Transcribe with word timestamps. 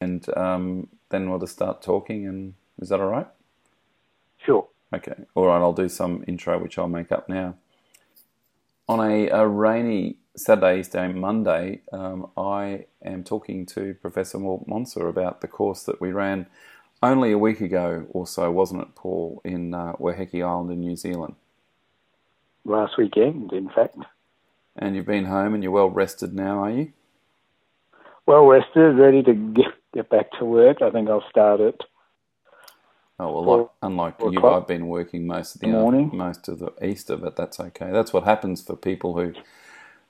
and 0.00 0.26
um, 0.36 0.88
then 1.10 1.30
we'll 1.30 1.38
just 1.38 1.52
start 1.52 1.82
talking. 1.82 2.26
And 2.26 2.54
is 2.80 2.88
that 2.88 3.00
all 3.00 3.08
right? 3.08 3.26
Sure. 4.44 4.66
Okay. 4.94 5.14
All 5.34 5.46
right. 5.46 5.58
I'll 5.58 5.72
do 5.72 5.88
some 5.88 6.24
intro, 6.26 6.58
which 6.58 6.78
I'll 6.78 6.88
make 6.88 7.12
up 7.12 7.28
now. 7.28 7.54
On 8.88 9.00
a, 9.00 9.28
a 9.28 9.46
rainy 9.46 10.16
Saturday, 10.36 10.80
Easter 10.80 11.08
Monday, 11.10 11.82
um, 11.92 12.30
I 12.36 12.86
am 13.04 13.24
talking 13.24 13.66
to 13.66 13.94
Professor 13.94 14.38
Paul 14.38 14.64
Monsour 14.66 15.08
about 15.08 15.40
the 15.42 15.48
course 15.48 15.84
that 15.84 16.00
we 16.00 16.12
ran 16.12 16.46
only 17.02 17.32
a 17.32 17.38
week 17.38 17.60
ago 17.60 18.06
or 18.10 18.26
so, 18.26 18.50
wasn't 18.50 18.82
it, 18.82 18.94
Paul, 18.94 19.40
in 19.44 19.74
uh, 19.74 19.92
Waiheke 19.94 20.44
Island 20.44 20.70
in 20.72 20.80
New 20.80 20.96
Zealand? 20.96 21.34
Last 22.64 22.98
weekend, 22.98 23.52
in 23.52 23.68
fact. 23.68 23.96
And 24.76 24.96
you've 24.96 25.06
been 25.06 25.26
home 25.26 25.54
and 25.54 25.62
you're 25.62 25.72
well 25.72 25.90
rested 25.90 26.34
now, 26.34 26.64
are 26.64 26.70
you? 26.70 26.92
Well 28.26 28.46
rested, 28.46 28.96
ready 28.98 29.22
to 29.22 29.34
get, 29.54 29.66
get 29.94 30.08
back 30.10 30.30
to 30.38 30.44
work. 30.44 30.82
I 30.82 30.90
think 30.90 31.08
I'll 31.08 31.24
start 31.30 31.60
it. 31.60 31.80
Oh 33.18 33.32
well, 33.32 33.58
like, 33.58 33.68
unlike 33.82 34.14
you, 34.20 34.46
I've 34.46 34.66
been 34.66 34.88
working 34.88 35.26
most 35.26 35.54
of 35.54 35.60
the 35.60 35.68
morning, 35.68 36.10
most 36.14 36.48
of 36.48 36.58
the 36.58 36.72
Easter, 36.84 37.16
but 37.16 37.36
that's 37.36 37.60
okay. 37.60 37.90
That's 37.92 38.12
what 38.12 38.24
happens 38.24 38.62
for 38.62 38.76
people 38.76 39.14
who 39.14 39.34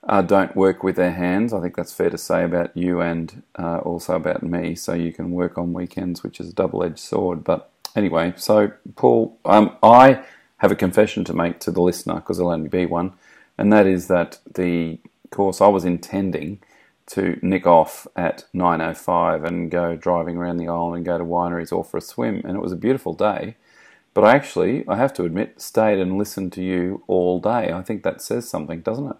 uh, 0.04 0.22
don't 0.22 0.54
work 0.56 0.82
with 0.82 0.96
their 0.96 1.12
hands. 1.12 1.52
I 1.52 1.60
think 1.60 1.76
that's 1.76 1.92
fair 1.92 2.10
to 2.10 2.18
say 2.18 2.44
about 2.44 2.76
you 2.76 3.00
and 3.00 3.42
uh, 3.58 3.78
also 3.78 4.14
about 4.14 4.42
me. 4.42 4.74
So 4.76 4.94
you 4.94 5.12
can 5.12 5.32
work 5.32 5.58
on 5.58 5.72
weekends, 5.72 6.22
which 6.22 6.40
is 6.40 6.50
a 6.50 6.54
double-edged 6.54 6.98
sword. 6.98 7.44
But 7.44 7.70
anyway, 7.96 8.34
so 8.36 8.72
Paul, 8.96 9.38
um, 9.44 9.76
I 9.82 10.22
have 10.58 10.70
a 10.70 10.76
confession 10.76 11.24
to 11.24 11.32
make 11.34 11.58
to 11.60 11.70
the 11.70 11.82
listener 11.82 12.16
because 12.16 12.38
there'll 12.38 12.52
only 12.52 12.68
be 12.68 12.86
one, 12.86 13.14
and 13.58 13.72
that 13.72 13.86
is 13.86 14.08
that 14.08 14.38
the 14.54 14.98
course 15.30 15.60
I 15.60 15.68
was 15.68 15.84
intending 15.84 16.60
to 17.10 17.38
nick 17.42 17.66
off 17.66 18.06
at 18.14 18.44
9.05 18.54 19.44
and 19.44 19.70
go 19.70 19.96
driving 19.96 20.36
around 20.36 20.58
the 20.58 20.68
island 20.68 20.96
and 20.96 21.04
go 21.04 21.18
to 21.18 21.24
wineries 21.24 21.72
or 21.72 21.84
for 21.84 21.96
a 21.96 22.00
swim. 22.00 22.42
And 22.44 22.56
it 22.56 22.60
was 22.60 22.72
a 22.72 22.76
beautiful 22.76 23.14
day. 23.14 23.56
But 24.14 24.24
I 24.24 24.34
actually, 24.34 24.84
I 24.88 24.96
have 24.96 25.12
to 25.14 25.24
admit, 25.24 25.60
stayed 25.60 25.98
and 25.98 26.18
listened 26.18 26.52
to 26.54 26.62
you 26.62 27.02
all 27.06 27.40
day. 27.40 27.72
I 27.72 27.82
think 27.82 28.02
that 28.02 28.22
says 28.22 28.48
something, 28.48 28.80
doesn't 28.80 29.06
it? 29.06 29.16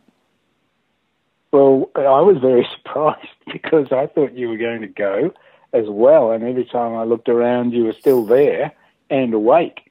Well, 1.53 1.91
I 1.97 2.21
was 2.21 2.39
very 2.41 2.67
surprised 2.77 3.29
because 3.53 3.89
I 3.91 4.07
thought 4.07 4.35
you 4.35 4.49
were 4.49 4.57
going 4.57 4.83
to 4.83 4.89
go 4.89 5.35
as 5.73 5.85
well. 5.89 6.31
And 6.31 6.45
every 6.45 6.65
time 6.65 6.95
I 6.95 7.05
looked 7.05 7.29
around, 7.29 7.73
you 7.73 7.85
were 7.85 7.93
still 7.93 8.25
there 8.25 8.73
and 9.09 9.35
awake. 9.35 9.91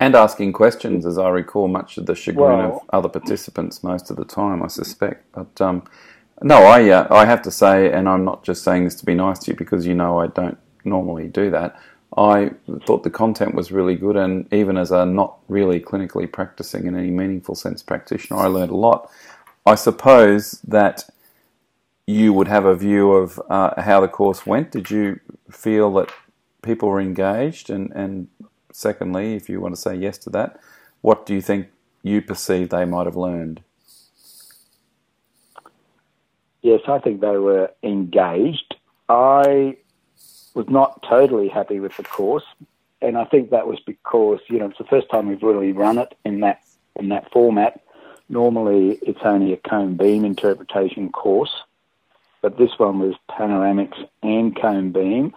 And 0.00 0.14
asking 0.14 0.52
questions, 0.52 1.04
as 1.04 1.18
I 1.18 1.28
recall, 1.28 1.68
much 1.68 1.98
of 1.98 2.06
the 2.06 2.14
chagrin 2.14 2.58
well, 2.58 2.76
of 2.76 2.90
other 2.92 3.08
participants 3.08 3.82
most 3.82 4.10
of 4.10 4.16
the 4.16 4.24
time, 4.24 4.62
I 4.62 4.68
suspect. 4.68 5.24
But 5.32 5.60
um, 5.60 5.82
no, 6.42 6.56
I 6.64 6.88
uh, 6.90 7.06
I 7.10 7.24
have 7.26 7.42
to 7.42 7.50
say, 7.50 7.92
and 7.92 8.08
I'm 8.08 8.24
not 8.24 8.44
just 8.44 8.62
saying 8.62 8.84
this 8.84 8.94
to 8.96 9.06
be 9.06 9.14
nice 9.14 9.38
to 9.40 9.50
you 9.52 9.56
because 9.56 9.86
you 9.86 9.94
know 9.94 10.20
I 10.20 10.28
don't 10.28 10.58
normally 10.84 11.28
do 11.28 11.50
that. 11.50 11.80
I 12.16 12.52
thought 12.86 13.02
the 13.02 13.10
content 13.10 13.54
was 13.54 13.70
really 13.70 13.94
good, 13.94 14.16
and 14.16 14.52
even 14.52 14.76
as 14.76 14.90
a 14.90 15.04
not 15.04 15.38
really 15.48 15.80
clinically 15.80 16.30
practicing 16.30 16.86
in 16.86 16.96
any 16.96 17.10
meaningful 17.10 17.54
sense 17.54 17.82
practitioner, 17.82 18.40
I 18.40 18.46
learned 18.46 18.70
a 18.70 18.76
lot. 18.76 19.10
I 19.66 19.74
suppose 19.74 20.52
that 20.62 21.04
you 22.06 22.32
would 22.32 22.48
have 22.48 22.64
a 22.64 22.74
view 22.74 23.12
of 23.12 23.38
uh, 23.50 23.80
how 23.82 24.00
the 24.00 24.08
course 24.08 24.46
went. 24.46 24.70
Did 24.70 24.90
you 24.90 25.20
feel 25.50 25.92
that 25.94 26.10
people 26.62 26.88
were 26.88 27.02
engaged? 27.02 27.68
And, 27.68 27.92
and 27.92 28.28
secondly, 28.72 29.34
if 29.34 29.50
you 29.50 29.60
want 29.60 29.74
to 29.74 29.80
say 29.80 29.94
yes 29.94 30.16
to 30.18 30.30
that, 30.30 30.58
what 31.02 31.26
do 31.26 31.34
you 31.34 31.42
think 31.42 31.68
you 32.02 32.22
perceive 32.22 32.70
they 32.70 32.86
might 32.86 33.04
have 33.04 33.16
learned? 33.16 33.62
Yes, 36.62 36.80
I 36.88 36.98
think 36.98 37.20
they 37.20 37.36
were 37.36 37.70
engaged. 37.82 38.74
I 39.08 39.76
was 40.54 40.68
not 40.68 41.02
totally 41.08 41.48
happy 41.48 41.80
with 41.80 41.96
the 41.96 42.02
course, 42.02 42.44
and 43.00 43.16
I 43.16 43.24
think 43.24 43.50
that 43.50 43.66
was 43.66 43.78
because 43.80 44.40
you 44.48 44.58
know 44.58 44.66
it's 44.66 44.78
the 44.78 44.84
first 44.84 45.08
time 45.10 45.28
we've 45.28 45.42
really 45.42 45.72
run 45.72 45.98
it 45.98 46.14
in 46.24 46.40
that 46.40 46.60
in 46.96 47.08
that 47.10 47.30
format. 47.32 47.80
Normally, 48.28 48.98
it's 49.02 49.20
only 49.22 49.52
a 49.52 49.56
cone 49.56 49.96
beam 49.96 50.24
interpretation 50.24 51.10
course, 51.10 51.62
but 52.42 52.58
this 52.58 52.78
one 52.78 52.98
was 52.98 53.14
panoramics 53.30 54.06
and 54.22 54.60
cone 54.60 54.90
beam, 54.90 55.34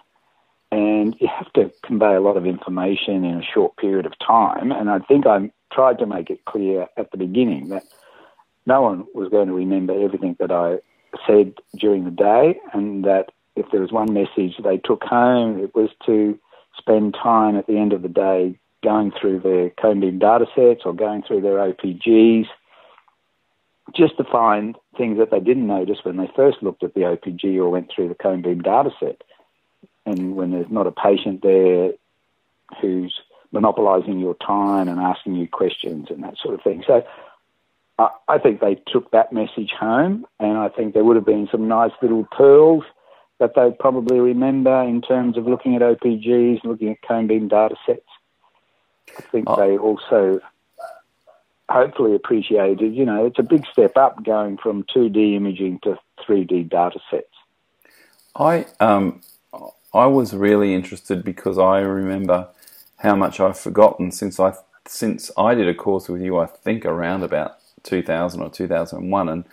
and 0.70 1.16
you 1.20 1.28
have 1.28 1.52
to 1.54 1.72
convey 1.82 2.14
a 2.14 2.20
lot 2.20 2.36
of 2.36 2.46
information 2.46 3.24
in 3.24 3.38
a 3.38 3.44
short 3.44 3.76
period 3.76 4.06
of 4.06 4.18
time. 4.18 4.72
And 4.72 4.90
I 4.90 4.98
think 4.98 5.26
I 5.26 5.50
tried 5.72 5.98
to 6.00 6.06
make 6.06 6.30
it 6.30 6.44
clear 6.44 6.88
at 6.96 7.10
the 7.12 7.16
beginning 7.16 7.68
that 7.68 7.84
no 8.66 8.82
one 8.82 9.06
was 9.14 9.28
going 9.30 9.48
to 9.48 9.54
remember 9.54 9.94
everything 9.94 10.36
that 10.38 10.50
I 10.50 10.78
said 11.26 11.54
during 11.76 12.04
the 12.04 12.10
day, 12.10 12.58
and 12.72 13.04
that 13.04 13.32
if 13.56 13.66
there 13.70 13.80
was 13.80 13.92
one 13.92 14.12
message 14.12 14.56
they 14.62 14.78
took 14.78 15.02
home, 15.04 15.58
it 15.58 15.74
was 15.74 15.90
to 16.06 16.38
spend 16.76 17.14
time 17.14 17.56
at 17.56 17.66
the 17.66 17.76
end 17.76 17.92
of 17.92 18.02
the 18.02 18.08
day 18.08 18.58
going 18.82 19.12
through 19.12 19.40
their 19.40 19.70
cone 19.70 20.00
beam 20.00 20.18
data 20.18 20.46
sets 20.54 20.82
or 20.84 20.92
going 20.92 21.22
through 21.22 21.40
their 21.40 21.58
OPGs 21.58 22.46
just 23.94 24.16
to 24.16 24.24
find 24.24 24.76
things 24.96 25.18
that 25.18 25.30
they 25.30 25.40
didn't 25.40 25.66
notice 25.66 25.98
when 26.02 26.16
they 26.16 26.30
first 26.34 26.62
looked 26.62 26.82
at 26.82 26.94
the 26.94 27.00
OPG 27.00 27.56
or 27.56 27.68
went 27.68 27.90
through 27.94 28.08
the 28.08 28.14
cone 28.14 28.42
beam 28.42 28.60
data 28.60 28.90
set. 28.98 29.22
And 30.06 30.34
when 30.34 30.50
there's 30.50 30.70
not 30.70 30.86
a 30.86 30.92
patient 30.92 31.42
there 31.42 31.92
who's 32.80 33.20
monopolizing 33.52 34.18
your 34.18 34.34
time 34.34 34.88
and 34.88 34.98
asking 34.98 35.36
you 35.36 35.46
questions 35.46 36.08
and 36.10 36.22
that 36.24 36.38
sort 36.38 36.54
of 36.54 36.62
thing. 36.62 36.82
So 36.86 37.06
I 37.98 38.38
think 38.38 38.60
they 38.60 38.76
took 38.86 39.10
that 39.10 39.32
message 39.32 39.70
home, 39.78 40.26
and 40.40 40.58
I 40.58 40.68
think 40.68 40.94
there 40.94 41.04
would 41.04 41.16
have 41.16 41.26
been 41.26 41.48
some 41.52 41.68
nice 41.68 41.92
little 42.00 42.26
pearls 42.32 42.84
that 43.38 43.54
they'd 43.54 43.78
probably 43.78 44.18
remember 44.18 44.82
in 44.82 45.02
terms 45.02 45.36
of 45.36 45.46
looking 45.46 45.76
at 45.76 45.82
OPGs, 45.82 46.64
looking 46.64 46.90
at 46.90 47.02
cone 47.02 47.26
beam 47.26 47.48
data 47.48 47.76
sets. 47.86 48.00
I 49.18 49.22
think 49.22 49.44
oh. 49.48 49.56
they 49.56 49.76
also 49.76 50.40
hopefully 51.68 52.14
appreciated, 52.14 52.94
you 52.94 53.04
know, 53.04 53.26
it's 53.26 53.38
a 53.38 53.42
big 53.42 53.66
step 53.66 53.96
up 53.96 54.24
going 54.24 54.58
from 54.58 54.84
2D 54.84 55.34
imaging 55.36 55.80
to 55.82 55.98
3D 56.20 56.68
data 56.68 57.00
sets. 57.10 57.26
I, 58.36 58.66
um, 58.80 59.20
I 59.92 60.06
was 60.06 60.34
really 60.34 60.74
interested 60.74 61.24
because 61.24 61.58
I 61.58 61.80
remember 61.80 62.48
how 62.98 63.16
much 63.16 63.40
I've 63.40 63.58
forgotten 63.58 64.12
since 64.12 64.38
I 64.38 64.54
since 64.88 65.30
I 65.36 65.54
did 65.54 65.68
a 65.68 65.74
course 65.74 66.08
with 66.08 66.22
you. 66.22 66.38
I 66.38 66.46
think 66.46 66.84
around 66.84 67.22
about 67.22 67.58
2000 67.84 68.42
or 68.42 68.50
2001, 68.50 69.28
and 69.28 69.44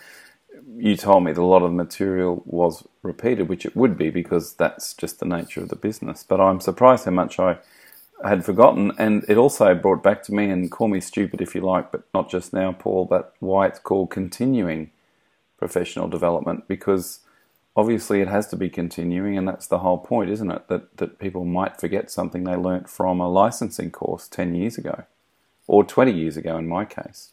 you 0.78 0.98
told 0.98 1.24
me 1.26 1.34
that 1.34 1.42
a 1.42 1.44
lot 1.44 1.64
of 1.64 1.72
the 1.72 1.78
material 1.78 2.44
was 2.46 2.88
repeated, 3.04 3.50
which 3.50 3.66
it 3.66 3.76
would 3.76 3.98
be 3.98 4.10
because 4.10 4.54
that's 4.54 4.94
just 4.94 5.20
the 5.20 5.26
nature 5.26 5.62
of 5.62 5.70
the 5.70 5.76
business. 5.76 6.26
But 6.28 6.42
I'm 6.42 6.62
surprised 6.62 7.06
how 7.06 7.12
much 7.12 7.40
I 7.40 7.58
had 8.24 8.46
forgotten, 8.46 8.92
and 8.98 9.26
it 9.30 9.38
also 9.38 9.76
brought 9.76 10.04
back 10.04 10.24
to 10.24 10.34
me, 10.34 10.50
and 10.50 10.72
call 10.72 10.90
me 10.90 11.02
stupid 11.02 11.42
if 11.42 11.56
you 11.56 11.62
like, 11.62 11.92
but 11.92 12.04
not 12.14 12.30
just 12.32 12.54
now, 12.54 12.74
Paul, 12.74 13.06
but 13.06 13.36
why 13.40 13.68
it's 13.68 13.80
called 13.80 14.12
continuing 14.12 14.92
professional 15.58 16.08
development 16.08 16.68
because 16.68 17.22
obviously 17.76 18.22
it 18.22 18.28
has 18.30 18.48
to 18.48 18.56
be 18.58 18.70
continuing, 18.70 19.38
and 19.38 19.48
that's 19.48 19.68
the 19.68 19.80
whole 19.80 19.98
point, 20.00 20.30
isn't 20.32 20.52
it? 20.52 20.68
That 20.70 20.98
that 20.98 21.20
people 21.20 21.46
might 21.46 21.80
forget 21.80 22.12
something 22.12 22.44
they 22.46 22.56
learnt 22.56 22.90
from 22.90 23.20
a 23.22 23.30
licensing 23.30 23.92
course 23.92 24.28
ten 24.28 24.56
years 24.56 24.78
ago, 24.78 25.04
or 25.68 25.84
twenty 25.84 26.14
years 26.14 26.38
ago 26.38 26.58
in 26.58 26.68
my 26.68 26.86
case. 26.86 27.32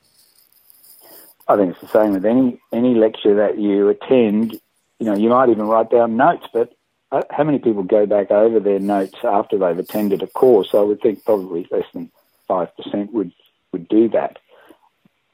I 1.48 1.56
think 1.56 1.72
it's 1.72 1.80
the 1.80 1.88
same 1.88 2.12
with 2.12 2.24
any 2.24 2.60
any 2.72 2.94
lecture 2.94 3.36
that 3.36 3.58
you 3.58 3.88
attend. 3.88 4.60
You 4.98 5.06
know, 5.06 5.14
you 5.14 5.28
might 5.28 5.48
even 5.48 5.66
write 5.66 5.90
down 5.90 6.16
notes, 6.16 6.46
but 6.52 6.72
uh, 7.12 7.22
how 7.30 7.44
many 7.44 7.58
people 7.58 7.82
go 7.82 8.06
back 8.06 8.30
over 8.30 8.58
their 8.58 8.80
notes 8.80 9.18
after 9.22 9.58
they've 9.58 9.78
attended 9.78 10.22
a 10.22 10.26
course? 10.26 10.70
I 10.74 10.80
would 10.80 11.00
think 11.00 11.24
probably 11.24 11.68
less 11.70 11.86
than 11.92 12.10
five 12.48 12.74
percent 12.76 13.12
would 13.12 13.32
would 13.72 13.88
do 13.88 14.08
that. 14.10 14.38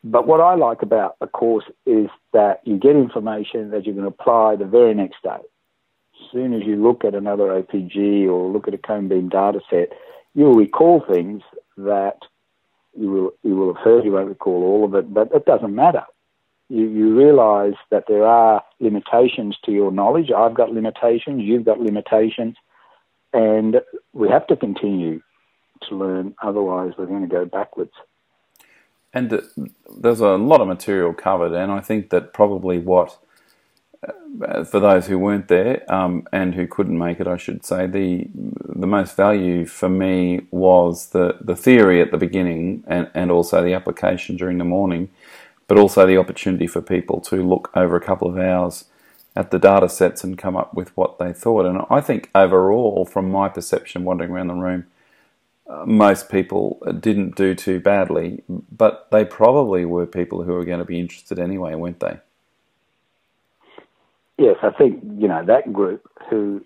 But 0.05 0.27
what 0.27 0.41
I 0.41 0.55
like 0.55 0.83
about 0.83 1.17
a 1.21 1.29
course 1.29 1.65
is 1.87 2.09
that 2.33 2.61
you 2.65 2.77
get 2.77 2.97
information 2.97 3.71
that 3.71 3.87
you 3.87 3.95
can 3.95 4.05
apply 4.05 4.57
the 4.57 4.65
very 4.65 4.95
next 4.95 5.23
day. 5.23 5.39
As 5.39 6.31
soon 6.33 6.53
as 6.55 6.63
you 6.65 6.77
look 6.77 7.05
at 7.05 7.15
another 7.15 7.45
OPG 7.45 8.29
or 8.29 8.51
look 8.51 8.67
at 8.67 8.75
a 8.75 8.79
cone 8.79 9.09
beam 9.09 9.29
data 9.29 9.61
set, 9.71 9.93
you'll 10.35 10.55
recall 10.55 11.01
things 11.01 11.43
that 11.77 12.19
you 12.99 13.11
will 13.11 13.31
you 13.43 13.57
will 13.57 13.75
have 13.75 13.83
heard. 13.83 14.05
You 14.05 14.13
won't 14.13 14.29
recall 14.29 14.63
all 14.63 14.85
of 14.85 14.95
it, 14.95 15.13
but 15.13 15.31
it 15.33 15.45
doesn't 15.45 15.75
matter. 15.75 16.05
You 16.69 16.87
you 16.87 17.17
realise 17.17 17.77
that 17.91 18.05
there 18.09 18.25
are 18.27 18.63
limitations 18.81 19.57
to 19.65 19.73
your 19.73 19.91
knowledge. 19.91 20.31
I've 20.31 20.55
got 20.55 20.73
limitations. 20.73 21.43
You've 21.43 21.65
got 21.65 21.81
limitations, 21.81 22.57
and 23.33 23.81
we 24.13 24.29
have 24.29 24.47
to 24.49 24.57
continue 24.57 25.21
to 25.89 25.97
learn. 25.97 26.35
Otherwise, 26.43 26.93
we're 26.97 27.07
going 27.07 27.23
to 27.23 27.29
go 27.29 27.45
backwards. 27.45 27.93
And 29.15 29.43
there's 29.99 30.21
a 30.21 30.37
lot 30.37 30.63
of 30.63 30.69
material 30.69 31.13
covered, 31.13 31.53
and 31.53 31.71
I 31.71 31.81
think 31.81 32.11
that 32.11 32.33
probably 32.33 32.79
what 32.79 33.19
for 34.65 34.81
those 34.81 35.07
who 35.07 35.19
weren't 35.19 35.49
there 35.49 35.91
um, 35.93 36.27
and 36.33 36.55
who 36.55 36.67
couldn't 36.67 36.99
make 36.99 37.21
it, 37.21 37.27
I 37.27 37.37
should 37.37 37.65
say 37.65 37.87
the 37.87 38.29
the 38.35 38.87
most 38.87 39.17
value 39.17 39.67
for 39.67 39.89
me 39.89 40.47
was 40.51 41.09
the 41.09 41.37
the 41.41 41.57
theory 41.57 42.01
at 42.01 42.11
the 42.11 42.19
beginning 42.19 42.85
and, 42.87 43.11
and 43.15 43.31
also 43.31 43.63
the 43.63 43.75
application 43.75 44.37
during 44.37 44.59
the 44.59 44.65
morning, 44.65 45.11
but 45.69 45.79
also 45.79 46.07
the 46.07 46.17
opportunity 46.17 46.67
for 46.67 46.83
people 46.83 47.21
to 47.23 47.37
look 47.43 47.71
over 47.75 47.97
a 47.97 48.01
couple 48.01 48.29
of 48.29 48.39
hours 48.39 48.87
at 49.37 49.51
the 49.51 49.59
data 49.59 49.89
sets 49.89 50.25
and 50.25 50.37
come 50.37 50.57
up 50.57 50.75
with 50.75 50.95
what 50.97 51.19
they 51.19 51.33
thought. 51.33 51.65
And 51.65 51.83
I 51.89 52.01
think 52.01 52.31
overall, 52.35 53.05
from 53.05 53.31
my 53.31 53.49
perception, 53.49 54.05
wandering 54.05 54.31
around 54.31 54.49
the 54.49 54.55
room, 54.55 54.87
uh, 55.67 55.87
most 55.87 56.29
people 56.29 56.83
didn't 57.01 57.37
do 57.37 57.55
too 57.55 57.81
badly, 57.81 58.43
but 58.49 59.09
they 59.11 59.25
probably 59.25 59.85
were 59.85 60.07
people 60.07 60.43
who 60.43 60.53
were 60.53 60.65
going 60.65 60.81
to 60.81 60.85
be 60.85 61.01
interested 61.01 61.39
anyway, 61.39 61.75
weren't 61.75 62.01
they? 62.01 62.19
Yes, 64.39 64.57
I 64.63 64.71
think 64.71 65.03
you 65.19 65.29
know 65.29 65.45
that 65.45 65.73
group 65.73 66.03
who 66.31 66.65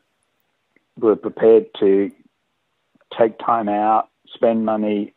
were 0.98 1.16
prepared 1.16 1.66
to 1.80 2.10
take 3.16 3.38
time 3.38 3.68
out, 3.68 4.08
spend 4.34 4.64
money, 4.64 5.14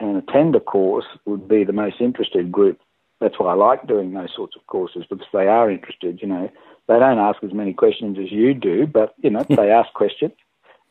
and 0.00 0.16
attend 0.16 0.54
a 0.54 0.60
course 0.60 1.06
would 1.24 1.48
be 1.48 1.64
the 1.64 1.72
most 1.72 2.00
interested 2.00 2.52
group. 2.52 2.80
That's 3.20 3.38
why 3.38 3.52
I 3.52 3.54
like 3.54 3.88
doing 3.88 4.12
those 4.12 4.32
sorts 4.34 4.54
of 4.54 4.66
courses 4.66 5.04
because 5.08 5.26
they 5.32 5.48
are 5.48 5.70
interested. 5.70 6.20
You 6.22 6.28
know, 6.28 6.50
they 6.86 6.98
don't 6.98 7.18
ask 7.18 7.42
as 7.42 7.52
many 7.52 7.72
questions 7.72 8.16
as 8.18 8.30
you 8.30 8.54
do, 8.54 8.86
but 8.86 9.14
you 9.18 9.30
know 9.30 9.44
they 9.48 9.70
ask 9.70 9.92
questions 9.94 10.32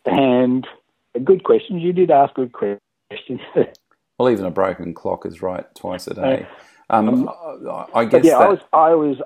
and 0.05 0.67
good 1.23 1.43
questions. 1.43 1.83
You 1.83 1.93
did 1.93 2.11
ask 2.11 2.33
good 2.33 2.51
questions. 2.51 3.41
well, 4.17 4.29
even 4.29 4.45
a 4.45 4.51
broken 4.51 4.93
clock 4.93 5.25
is 5.25 5.41
right 5.41 5.65
twice 5.75 6.07
a 6.07 6.13
day. 6.13 6.47
Um, 6.89 7.29
I 7.93 8.05
guess. 8.05 8.23
yeah, 8.23 8.39
that... 8.39 8.41
I 8.41 8.49
was. 8.49 8.59
I 8.73 8.93
was. 8.95 9.17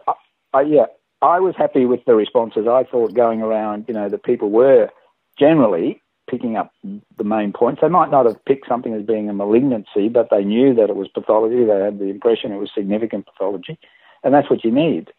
I, 0.54 0.62
yeah, 0.62 0.86
I 1.22 1.40
was 1.40 1.56
happy 1.56 1.86
with 1.86 2.04
the 2.06 2.16
responses. 2.16 2.68
I 2.68 2.84
thought 2.84 3.14
going 3.14 3.42
around, 3.42 3.86
you 3.88 3.94
know, 3.94 4.10
that 4.10 4.24
people 4.24 4.50
were 4.50 4.90
generally 5.38 6.02
picking 6.30 6.56
up 6.56 6.74
the 7.18 7.24
main 7.24 7.52
points. 7.52 7.82
They 7.82 7.90
might 7.90 8.10
not 8.10 8.26
have 8.26 8.44
picked 8.46 8.68
something 8.68 8.94
as 8.94 9.04
being 9.04 9.30
a 9.30 9.34
malignancy, 9.34 10.10
but 10.10 10.30
they 10.32 10.44
knew 10.44 10.74
that 10.76 10.90
it 10.90 10.96
was 10.96 11.10
pathology. 11.10 11.66
They 11.66 11.80
had 11.80 12.00
the 12.00 12.06
impression 12.06 12.52
it 12.52 12.58
was 12.58 12.72
significant 12.74 13.26
pathology, 13.26 13.78
and 14.24 14.34
that's 14.34 14.50
what 14.50 14.64
you 14.64 14.72
need. 14.72 15.12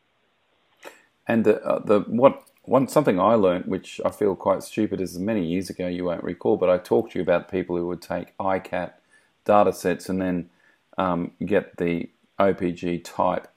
And 1.29 1.45
the, 1.45 1.63
uh, 1.63 1.79
the 1.81 2.01
what 2.01 2.43
one 2.63 2.89
something 2.89 3.21
I 3.21 3.35
learned, 3.35 3.67
which 3.67 4.01
I 4.05 4.11
feel 4.11 4.35
quite 4.35 4.63
stupid, 4.63 5.01
is 5.01 5.19
many 5.19 5.45
years 5.45 5.71
ago 5.71 5.87
you 5.87 6.05
won't 6.05 6.25
recall, 6.25 6.57
but 6.57 6.71
I 6.71 6.79
talked 6.79 7.13
to 7.13 7.19
you 7.19 7.23
about 7.23 7.51
people 7.51 7.77
who 7.77 7.87
would 7.89 8.03
take 8.03 8.37
ICAT 8.39 8.93
data 9.45 9.73
sets 9.73 10.09
and 10.09 10.21
then 10.21 10.51
um, 10.99 11.33
get 11.45 11.77
the 11.77 12.09
OPG 12.39 13.05
type 13.05 13.49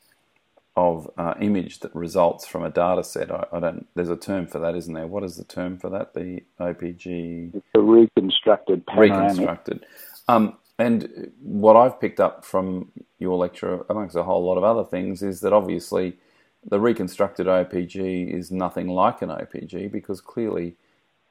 of 0.76 1.10
uh, 1.18 1.36
image 1.40 1.80
that 1.80 1.96
results 1.96 2.46
from 2.46 2.64
a 2.64 2.70
data 2.70 3.04
set. 3.04 3.32
I, 3.32 3.46
I, 3.52 3.60
don't. 3.60 3.88
There's 3.96 4.10
a 4.10 4.18
term 4.18 4.46
for 4.46 4.60
that, 4.60 4.76
isn't 4.76 4.94
there? 4.94 5.08
What 5.08 5.24
is 5.24 5.38
the 5.38 5.44
term 5.44 5.78
for 5.78 5.90
that? 5.92 6.14
The 6.14 6.44
OPG. 6.60 7.56
It's 7.56 7.66
a 7.76 7.80
reconstructed 7.80 8.86
panoramic. 8.86 9.30
Reconstructed. 9.30 9.86
Um, 10.28 10.58
and 10.78 11.32
what 11.42 11.78
I've 11.78 12.00
picked 12.02 12.20
up 12.20 12.44
from 12.44 12.92
your 13.20 13.38
lecture, 13.38 13.86
amongst 13.90 14.18
a 14.18 14.24
whole 14.24 14.44
lot 14.44 14.58
of 14.58 14.66
other 14.66 14.84
things, 14.84 15.24
is 15.24 15.40
that 15.42 15.54
obviously 15.54 16.18
the 16.66 16.80
reconstructed 16.80 17.48
OPG 17.48 18.34
is 18.34 18.52
nothing 18.52 18.90
like 18.90 19.22
an 19.22 19.30
OPG 19.30 19.92
because 19.92 20.20
clearly 20.20 20.76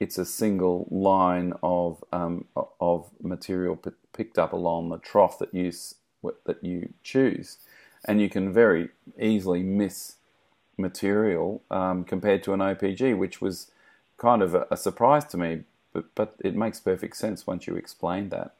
it's 0.00 0.16
a 0.16 0.24
single 0.24 0.88
line 0.90 1.52
of 1.62 2.02
um, 2.12 2.46
of 2.80 3.10
material 3.22 3.76
p- 3.76 3.90
picked 4.14 4.38
up 4.38 4.54
along 4.54 4.88
the 4.88 4.98
trough 4.98 5.38
that 5.38 5.52
you 5.52 5.70
that 6.46 6.64
you 6.64 6.94
choose 7.02 7.58
and 8.04 8.20
you 8.20 8.28
can 8.28 8.52
very 8.52 8.90
easily 9.18 9.62
miss 9.62 10.16
material 10.76 11.62
um, 11.70 12.04
compared 12.04 12.42
to 12.44 12.52
an 12.52 12.60
OPG, 12.60 13.16
which 13.16 13.40
was 13.40 13.70
kind 14.16 14.42
of 14.42 14.54
a, 14.54 14.66
a, 14.70 14.76
surprise 14.76 15.24
to 15.26 15.36
me. 15.36 15.62
But 15.92 16.14
but 16.14 16.34
it 16.40 16.56
makes 16.56 16.80
perfect 16.80 17.16
sense 17.16 17.46
once 17.46 17.66
you 17.66 17.76
explain 17.76 18.28
that. 18.30 18.54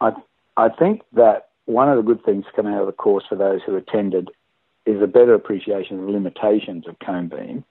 I 0.00 0.12
I 0.56 0.68
think 0.70 1.02
that 1.12 1.50
one 1.66 1.88
of 1.88 1.96
the 1.96 2.02
good 2.02 2.24
things 2.24 2.44
coming 2.56 2.74
out 2.74 2.80
of 2.80 2.86
the 2.86 2.92
course 2.92 3.24
for 3.28 3.36
those 3.36 3.60
who 3.64 3.76
attended 3.76 4.30
is 4.86 5.02
a 5.02 5.06
better 5.06 5.34
appreciation 5.34 5.98
of 5.98 6.06
the 6.06 6.10
limitations 6.10 6.86
of 6.88 6.98
cone 7.04 7.28
beam, 7.28 7.64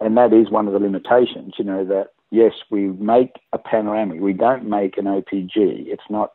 and 0.00 0.16
that 0.16 0.32
is 0.32 0.50
one 0.50 0.66
of 0.66 0.72
the 0.72 0.80
limitations. 0.80 1.54
You 1.56 1.64
know 1.64 1.84
that 1.84 2.12
yes, 2.30 2.52
we 2.70 2.88
make 2.88 3.36
a 3.52 3.58
panoramic, 3.58 4.20
we 4.20 4.32
don't 4.32 4.68
make 4.68 4.98
an 4.98 5.04
OPG. 5.04 5.86
It's 5.86 6.10
not 6.10 6.32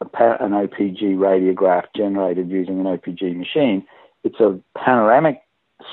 an 0.00 0.52
OPG 0.52 1.16
radiograph 1.16 1.84
generated 1.94 2.50
using 2.50 2.80
an 2.80 2.86
OPG 2.86 3.36
machine. 3.36 3.86
It's 4.24 4.40
a 4.40 4.58
panoramic 4.76 5.42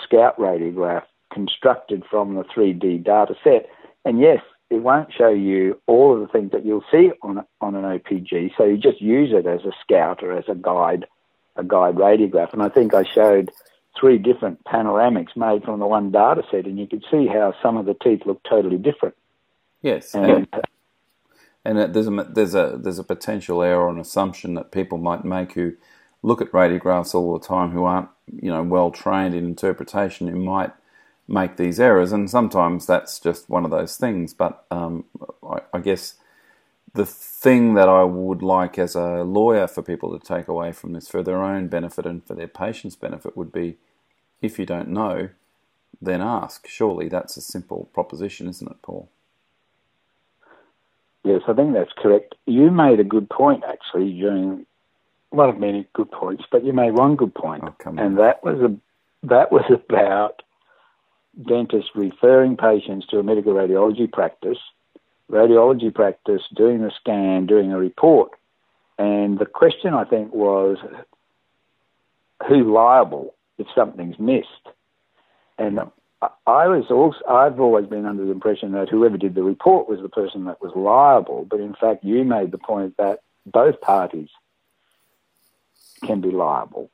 scout 0.03 0.37
radiograph 0.37 1.03
constructed 1.31 2.03
from 2.09 2.35
the 2.35 2.43
3D 2.43 3.03
data 3.03 3.35
set. 3.43 3.69
And 4.05 4.19
yes, 4.19 4.41
it 4.69 4.77
won't 4.77 5.13
show 5.13 5.29
you 5.29 5.79
all 5.87 6.13
of 6.13 6.19
the 6.19 6.27
things 6.27 6.51
that 6.51 6.65
you'll 6.65 6.85
see 6.91 7.11
on, 7.21 7.45
on 7.61 7.75
an 7.75 7.83
OPG. 7.83 8.51
So 8.57 8.65
you 8.65 8.77
just 8.77 9.01
use 9.01 9.31
it 9.31 9.45
as 9.45 9.61
a 9.61 9.71
scout 9.81 10.23
or 10.23 10.31
as 10.31 10.45
a 10.47 10.55
guide, 10.55 11.05
a 11.55 11.63
guide 11.63 11.95
radiograph. 11.95 12.53
And 12.53 12.61
I 12.61 12.69
think 12.69 12.93
I 12.93 13.03
showed 13.03 13.51
three 13.99 14.17
different 14.17 14.63
panoramics 14.65 15.35
made 15.35 15.63
from 15.63 15.79
the 15.79 15.87
one 15.87 16.11
data 16.11 16.43
set, 16.49 16.65
and 16.65 16.79
you 16.79 16.87
could 16.87 17.05
see 17.11 17.27
how 17.27 17.53
some 17.61 17.77
of 17.77 17.85
the 17.85 17.93
teeth 17.93 18.21
look 18.25 18.41
totally 18.43 18.77
different. 18.77 19.15
Yes, 19.81 20.15
and, 20.15 20.47
and 21.65 21.93
there's 21.93 22.07
a 22.07 22.27
there's 22.29 22.55
a 22.55 22.77
there's 22.81 22.99
a 22.99 23.03
potential 23.03 23.63
error 23.63 23.83
or 23.83 23.89
an 23.89 23.99
assumption 23.99 24.53
that 24.55 24.71
people 24.71 24.97
might 24.97 25.23
make 25.23 25.53
who 25.53 25.73
look 26.21 26.41
at 26.41 26.51
radiographs 26.51 27.13
all 27.15 27.37
the 27.37 27.45
time 27.45 27.71
who 27.71 27.83
aren't 27.83 28.09
you 28.41 28.49
know 28.49 28.63
well 28.63 28.91
trained 28.91 29.35
in 29.35 29.45
interpretation 29.45 30.27
who 30.27 30.39
might 30.39 30.71
make 31.27 31.57
these 31.57 31.79
errors. 31.79 32.11
And 32.11 32.29
sometimes 32.29 32.85
that's 32.85 33.19
just 33.19 33.49
one 33.49 33.65
of 33.65 33.71
those 33.71 33.97
things. 33.97 34.33
But 34.33 34.65
um, 34.71 35.05
I, 35.47 35.59
I, 35.73 35.79
guess 35.79 36.15
the 36.93 37.05
thing 37.05 37.73
that 37.75 37.89
I 37.89 38.03
would 38.03 38.41
like 38.41 38.77
as 38.77 38.95
a 38.95 39.23
lawyer 39.23 39.67
for 39.67 39.81
people 39.81 40.17
to 40.17 40.25
take 40.25 40.47
away 40.47 40.71
from 40.71 40.93
this 40.93 41.07
for 41.07 41.23
their 41.23 41.41
own 41.41 41.67
benefit 41.67 42.05
and 42.05 42.23
for 42.25 42.35
their 42.35 42.47
patients' 42.47 42.95
benefit 42.95 43.37
would 43.37 43.51
be 43.51 43.77
if 44.41 44.59
you 44.59 44.65
don't 44.65 44.89
know 44.89 45.29
then 46.01 46.21
ask. 46.21 46.67
Surely 46.67 47.07
that's 47.07 47.37
a 47.37 47.41
simple 47.41 47.89
proposition 47.93 48.49
isn't 48.49 48.69
it 48.69 48.81
Paul 48.81 49.09
Yes, 51.23 51.41
I 51.47 51.53
think 51.53 51.73
that's 51.73 51.93
correct. 51.97 52.35
You 52.45 52.69
made 52.69 52.99
a 52.99 53.03
good 53.03 53.29
point 53.29 53.63
actually 53.67 54.11
during 54.13 54.65
one 55.29 55.49
of 55.49 55.57
many 55.57 55.87
good 55.93 56.11
points, 56.11 56.43
but 56.51 56.63
you 56.63 56.73
made 56.73 56.91
one 56.91 57.15
good 57.15 57.33
point, 57.33 57.63
oh, 57.65 57.95
and 57.97 58.17
that 58.19 58.43
was 58.43 58.59
a 58.59 58.75
that 59.25 59.51
was 59.51 59.63
about 59.69 60.41
dentists 61.47 61.89
referring 61.95 62.57
patients 62.57 63.07
to 63.07 63.19
a 63.19 63.23
medical 63.23 63.53
radiology 63.53 64.11
practice, 64.11 64.59
radiology 65.31 65.93
practice 65.93 66.43
doing 66.53 66.81
the 66.81 66.91
scan, 66.99 67.47
doing 67.47 67.71
a 67.71 67.79
report, 67.79 68.31
and 68.99 69.39
the 69.39 69.45
question 69.45 69.93
I 69.93 70.03
think 70.03 70.33
was 70.33 70.77
who's 72.47 72.67
liable 72.67 73.33
if 73.57 73.67
something's 73.73 74.19
missed, 74.19 74.67
and 75.57 75.79
I 76.45 76.67
was 76.67 76.85
also, 76.89 77.17
I've 77.27 77.59
always 77.59 77.87
been 77.87 78.05
under 78.05 78.25
the 78.25 78.31
impression 78.31 78.71
that 78.73 78.89
whoever 78.89 79.17
did 79.17 79.35
the 79.35 79.43
report 79.43 79.87
was 79.87 80.01
the 80.01 80.09
person 80.09 80.45
that 80.45 80.61
was 80.61 80.71
liable, 80.75 81.45
but 81.49 81.59
in 81.59 81.73
fact, 81.73 82.03
you 82.03 82.23
made 82.23 82.51
the 82.51 82.57
point 82.57 82.95
that 82.97 83.19
both 83.45 83.81
parties 83.81 84.29
can 86.05 86.21
be 86.21 86.31
liable, 86.31 86.89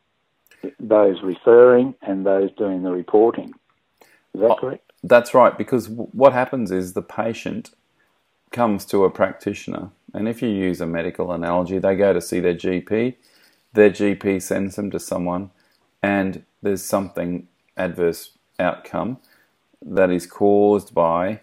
those 0.80 1.22
referring 1.22 1.96
and 2.02 2.26
those 2.26 2.52
doing 2.58 2.84
the 2.84 2.92
reporting. 2.92 3.54
Is 4.34 4.42
that 4.42 4.52
oh, 4.52 4.56
correct? 4.56 4.92
That's 5.04 5.34
right, 5.34 5.58
because 5.58 5.90
what 5.90 6.34
happens 6.34 6.72
is 6.72 6.94
the 6.94 7.02
patient 7.02 7.72
comes 8.52 8.86
to 8.86 9.04
a 9.04 9.10
practitioner, 9.10 9.90
and 10.14 10.28
if 10.28 10.42
you 10.42 10.50
use 10.50 10.82
a 10.82 10.88
medical 10.88 11.32
analogy, 11.32 11.80
they 11.80 11.96
go 11.96 12.14
to 12.14 12.22
see 12.22 12.40
their 12.40 12.56
GP, 12.56 13.16
their 13.74 13.90
GP 13.90 14.42
sends 14.42 14.76
them 14.76 14.90
to 14.92 15.00
someone, 15.00 15.52
and 16.02 16.44
there's 16.62 16.84
something 16.84 17.48
adverse 17.78 18.32
outcome 18.60 19.18
that 19.82 20.12
is 20.12 20.28
caused 20.28 20.94
by 20.94 21.42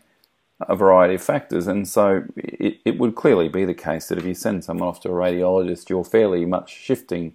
a 0.60 0.76
variety 0.76 1.14
of 1.14 1.22
factors. 1.22 1.66
And 1.66 1.86
so 1.88 2.24
it, 2.36 2.80
it 2.84 2.98
would 2.98 3.14
clearly 3.14 3.48
be 3.48 3.64
the 3.64 3.74
case 3.74 4.08
that 4.08 4.18
if 4.18 4.24
you 4.24 4.34
send 4.34 4.64
someone 4.64 4.88
off 4.88 5.00
to 5.00 5.10
a 5.10 5.12
radiologist, 5.12 5.88
you're 5.88 6.04
fairly 6.04 6.44
much 6.44 6.74
shifting 6.74 7.34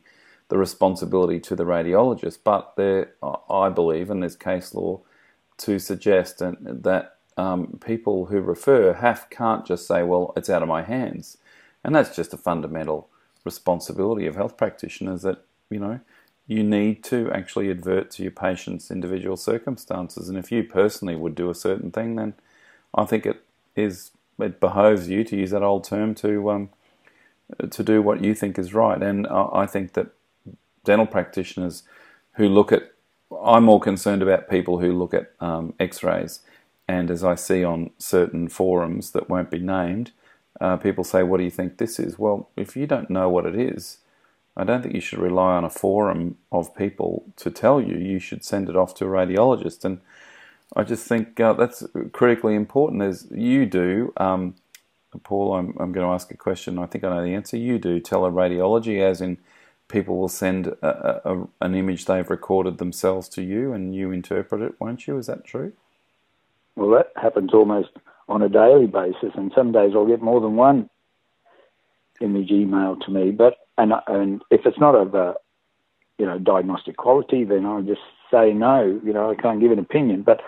the 0.50 0.58
responsibility 0.58 1.40
to 1.40 1.56
the 1.56 1.66
radiologist. 1.66 2.40
But 2.44 2.76
there, 2.76 3.14
I 3.50 3.70
believe, 3.70 4.10
and 4.10 4.22
there's 4.22 4.36
case 4.36 4.74
law 4.74 5.02
to 5.58 5.80
suggest 5.80 6.40
that 6.40 7.18
um, 7.38 7.80
people 7.86 8.26
who 8.26 8.42
refer 8.42 8.94
have 8.94 9.30
can't 9.30 9.66
just 9.66 9.88
say, 9.88 10.04
"Well, 10.04 10.34
it's 10.36 10.50
out 10.50 10.62
of 10.62 10.68
my 10.68 10.84
hands," 10.84 11.38
and 11.84 11.96
that's 11.96 12.16
just 12.16 12.34
a 12.34 12.38
fundamental 12.38 13.10
responsibility 13.46 14.28
of 14.28 14.36
health 14.36 14.58
practitioners. 14.58 15.22
That 15.22 15.46
you 15.70 15.80
know, 15.80 16.02
you 16.51 16.63
need 16.63 17.01
to 17.01 17.31
actually 17.31 17.72
advert 17.72 18.12
to 18.12 18.24
your 18.24 18.31
patient's 18.31 18.91
individual 18.91 19.38
circumstances. 19.38 20.27
And 20.27 20.38
if 20.38 20.51
you 20.51 20.65
personally 20.65 21.15
would 21.15 21.34
do 21.34 21.50
a 21.50 21.55
certain 21.55 21.91
thing, 21.91 22.17
then 22.17 22.34
I 22.93 23.05
think 23.05 23.25
it 23.25 23.41
is 23.74 24.12
it 24.38 24.60
behoves 24.60 25.08
you 25.08 25.24
to 25.24 25.38
use 25.38 25.51
that 25.51 25.63
old 25.63 25.86
term 25.86 26.13
to 26.15 26.51
um, 26.51 26.70
to 27.70 27.84
do 27.84 28.01
what 28.01 28.22
you 28.22 28.36
think 28.36 28.60
is 28.60 28.74
right. 28.74 29.01
And 29.01 29.27
I 29.27 29.65
think 29.65 29.93
that 29.93 30.08
dental 30.84 31.05
practitioners 31.05 31.84
who 32.34 32.50
look 32.50 32.74
at 32.74 32.91
I'm 33.41 33.63
more 33.63 33.79
concerned 33.79 34.22
about 34.22 34.50
people 34.50 34.79
who 34.79 34.91
look 34.91 35.13
at 35.13 35.31
um, 35.39 35.74
X-rays, 35.79 36.41
and 36.86 37.10
as 37.10 37.24
I 37.24 37.36
see 37.36 37.63
on 37.63 37.91
certain 37.98 38.50
forums 38.50 39.12
that 39.12 39.29
won't 39.29 39.50
be 39.50 39.60
named, 39.60 40.12
uh, 40.60 40.75
people 40.75 41.05
say, 41.05 41.24
"What 41.24 41.38
do 41.38 41.46
you 41.46 41.55
think 41.60 41.77
this 41.77 41.98
is?" 41.98 42.20
Well, 42.20 42.50
if 42.58 42.75
you 42.75 42.88
don't 42.88 43.10
know 43.10 43.29
what 43.29 43.46
it 43.46 43.55
is, 43.55 44.00
I 44.58 44.63
don't 44.63 44.81
think 44.81 44.96
you 44.96 45.01
should 45.01 45.20
rely 45.20 45.55
on 45.55 45.63
a 45.63 45.70
forum 45.70 46.38
of 46.51 46.75
people 46.75 47.25
to 47.38 47.50
tell 47.50 47.81
you. 47.81 47.98
You 47.98 48.20
should 48.20 48.43
send 48.43 48.70
it 48.70 48.75
off 48.75 48.93
to 48.96 49.05
a 49.05 49.10
radiologist. 49.10 49.86
And 49.86 50.01
I 50.75 50.84
just 50.84 51.08
think 51.08 51.39
uh, 51.39 51.53
that's 51.53 51.84
critically 52.12 52.55
important, 52.55 53.01
as 53.01 53.27
you 53.31 53.65
do. 53.65 54.13
Um, 54.17 54.55
Paul, 55.24 55.55
I'm, 55.55 55.75
I'm 55.79 55.91
going 55.91 56.05
to 56.05 56.13
ask 56.13 56.31
a 56.31 56.38
question. 56.38 56.79
I 56.79 56.86
think 56.86 57.03
I 57.03 57.10
know 57.10 57.24
the 57.24 57.34
answer. 57.34 57.58
You 57.58 57.79
do 57.79 58.00
teleradiology, 58.00 59.01
as 59.01 59.22
in 59.22 59.38
people 59.88 60.17
will 60.17 60.29
send 60.29 60.67
a, 60.67 61.22
a, 61.29 61.48
an 61.62 61.75
image 61.75 62.05
they've 62.05 62.29
recorded 62.29 62.77
themselves 62.77 63.27
to 63.29 63.41
you 63.41 63.74
and 63.74 63.93
you 63.93 64.12
interpret 64.12 64.62
it, 64.62 64.79
won't 64.79 65.05
you? 65.08 65.17
Is 65.17 65.27
that 65.27 65.43
true? 65.43 65.74
Well, 66.75 66.91
that 66.91 67.12
happens 67.22 67.53
almost 67.53 67.89
on 68.29 68.41
a 68.41 68.50
daily 68.50 68.88
basis, 68.88 69.34
and 69.36 69.51
some 69.53 69.74
days 69.74 69.91
I'll 69.93 70.08
get 70.08 70.22
more 70.22 70.39
than 70.39 70.55
one 70.55 70.89
image 72.22 72.50
emailed 72.50 73.05
to 73.05 73.12
me. 73.12 73.31
But 73.31 73.55
and 73.78 73.94
and 74.08 74.42
if 74.51 74.66
it's 74.66 74.80
not 74.80 74.96
of 74.96 75.16
a 75.16 75.36
you 76.18 76.25
know 76.25 76.40
diagnostic 76.40 76.98
quality, 76.98 77.44
then 77.44 77.66
I'll 77.66 77.82
just 77.82 78.01
say 78.30 78.54
no. 78.54 79.00
You 79.04 79.13
know, 79.13 79.32
I 79.32 79.36
can't 79.36 79.60
give 79.60 79.72
an 79.72 79.80
opinion. 79.80 80.24
But 80.24 80.42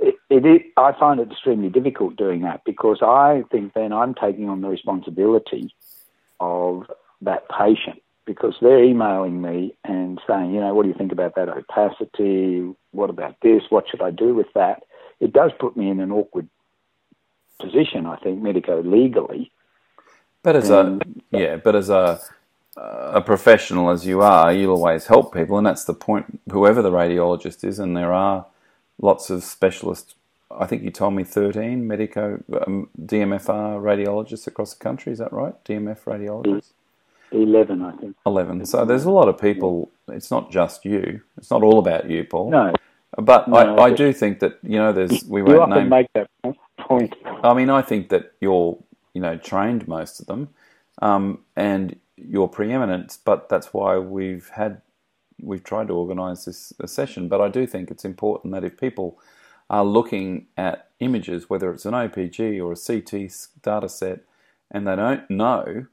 it, 0.00 0.16
it, 0.30 0.62
I 0.76 0.92
find 0.98 1.20
it 1.20 1.30
extremely 1.30 1.68
difficult 1.68 2.16
doing 2.16 2.42
that 2.42 2.62
because 2.64 2.98
I 3.02 3.44
think 3.50 3.74
then 3.74 3.92
I'm 3.92 4.14
taking 4.14 4.48
on 4.48 4.60
the 4.60 4.68
responsibility 4.68 5.74
of 6.40 6.90
that 7.20 7.48
patient 7.48 8.02
because 8.24 8.54
they're 8.60 8.82
emailing 8.82 9.42
me 9.42 9.76
and 9.84 10.20
saying, 10.26 10.54
you 10.54 10.60
know, 10.60 10.74
what 10.74 10.84
do 10.84 10.88
you 10.88 10.94
think 10.94 11.12
about 11.12 11.34
that 11.34 11.48
opacity? 11.48 12.72
What 12.92 13.10
about 13.10 13.36
this? 13.42 13.62
What 13.68 13.84
should 13.90 14.02
I 14.02 14.10
do 14.10 14.34
with 14.34 14.46
that? 14.54 14.84
It 15.20 15.32
does 15.32 15.52
put 15.58 15.76
me 15.76 15.88
in 15.88 16.00
an 16.00 16.12
awkward 16.12 16.48
position, 17.60 18.06
I 18.06 18.16
think, 18.16 18.40
medico 18.42 18.82
legally. 18.82 19.50
But 20.42 20.56
as 20.56 20.70
and, 20.70 21.02
a 21.32 21.38
yeah, 21.38 21.56
but 21.56 21.76
as 21.76 21.90
a 21.90 22.20
a 22.76 23.20
professional 23.20 23.90
as 23.90 24.06
you 24.06 24.22
are, 24.22 24.52
you'll 24.52 24.76
always 24.76 25.06
help 25.06 25.34
people, 25.34 25.58
and 25.58 25.66
that's 25.66 25.84
the 25.84 25.94
point. 25.94 26.40
Whoever 26.50 26.82
the 26.82 26.90
radiologist 26.90 27.64
is, 27.64 27.78
and 27.78 27.96
there 27.96 28.12
are 28.12 28.46
lots 29.00 29.30
of 29.30 29.44
specialists. 29.44 30.14
I 30.50 30.66
think 30.66 30.82
you 30.82 30.90
told 30.90 31.14
me 31.14 31.24
thirteen 31.24 31.86
medico 31.86 32.42
um, 32.66 32.88
DMFR 33.00 33.80
radiologists 33.80 34.46
across 34.46 34.74
the 34.74 34.82
country. 34.82 35.12
Is 35.12 35.18
that 35.18 35.32
right? 35.32 35.54
DMF 35.64 36.00
radiologists. 36.04 36.72
11, 37.32 37.82
I 37.82 37.92
think. 37.92 38.14
11. 38.26 38.66
So 38.66 38.84
there's 38.84 39.04
a 39.04 39.10
lot 39.10 39.26
of 39.26 39.40
people. 39.40 39.90
It's 40.08 40.30
not 40.30 40.50
just 40.50 40.84
you. 40.84 41.22
It's 41.38 41.50
not 41.50 41.62
all 41.62 41.78
about 41.78 42.10
you, 42.10 42.24
Paul. 42.24 42.50
No. 42.50 42.74
But 43.16 43.48
no, 43.48 43.56
I, 43.56 43.84
I 43.84 43.90
do 43.90 44.12
think 44.12 44.40
that, 44.40 44.58
you 44.62 44.76
know, 44.78 44.92
there's, 44.92 45.24
we 45.24 45.42
won't 45.42 45.70
name. 45.70 45.88
make 45.88 46.08
that 46.12 46.28
point. 46.78 47.14
I 47.42 47.54
mean, 47.54 47.70
I 47.70 47.80
think 47.80 48.10
that 48.10 48.32
you're, 48.40 48.78
you 49.14 49.22
know, 49.22 49.36
trained 49.38 49.88
most 49.88 50.20
of 50.20 50.26
them 50.26 50.50
um, 51.00 51.40
and 51.56 51.96
you're 52.16 52.48
preeminent, 52.48 53.18
but 53.24 53.48
that's 53.48 53.72
why 53.72 53.98
we've 53.98 54.48
had, 54.50 54.82
we've 55.40 55.64
tried 55.64 55.88
to 55.88 55.94
organise 55.94 56.44
this 56.44 56.72
session. 56.86 57.28
But 57.28 57.40
I 57.40 57.48
do 57.48 57.66
think 57.66 57.90
it's 57.90 58.04
important 58.04 58.52
that 58.52 58.64
if 58.64 58.78
people 58.78 59.18
are 59.70 59.84
looking 59.84 60.46
at 60.56 60.90
images, 61.00 61.48
whether 61.48 61.72
it's 61.72 61.86
an 61.86 61.94
OPG 61.94 62.62
or 62.62 62.72
a 62.72 62.76
CT 62.76 63.32
data 63.62 63.88
set, 63.88 64.20
and 64.70 64.86
they 64.86 64.96
don't 64.96 65.28
know, 65.30 65.86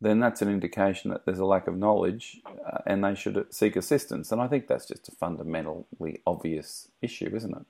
then 0.00 0.20
that's 0.20 0.42
an 0.42 0.48
indication 0.48 1.10
that 1.10 1.24
there's 1.24 1.38
a 1.38 1.44
lack 1.44 1.66
of 1.66 1.76
knowledge 1.76 2.40
uh, 2.66 2.78
and 2.86 3.02
they 3.02 3.14
should 3.14 3.46
seek 3.50 3.76
assistance. 3.76 4.32
And 4.32 4.40
I 4.40 4.48
think 4.48 4.66
that's 4.66 4.86
just 4.86 5.08
a 5.08 5.12
fundamentally 5.12 6.20
obvious 6.26 6.88
issue, 7.00 7.30
isn't 7.34 7.56
it? 7.56 7.64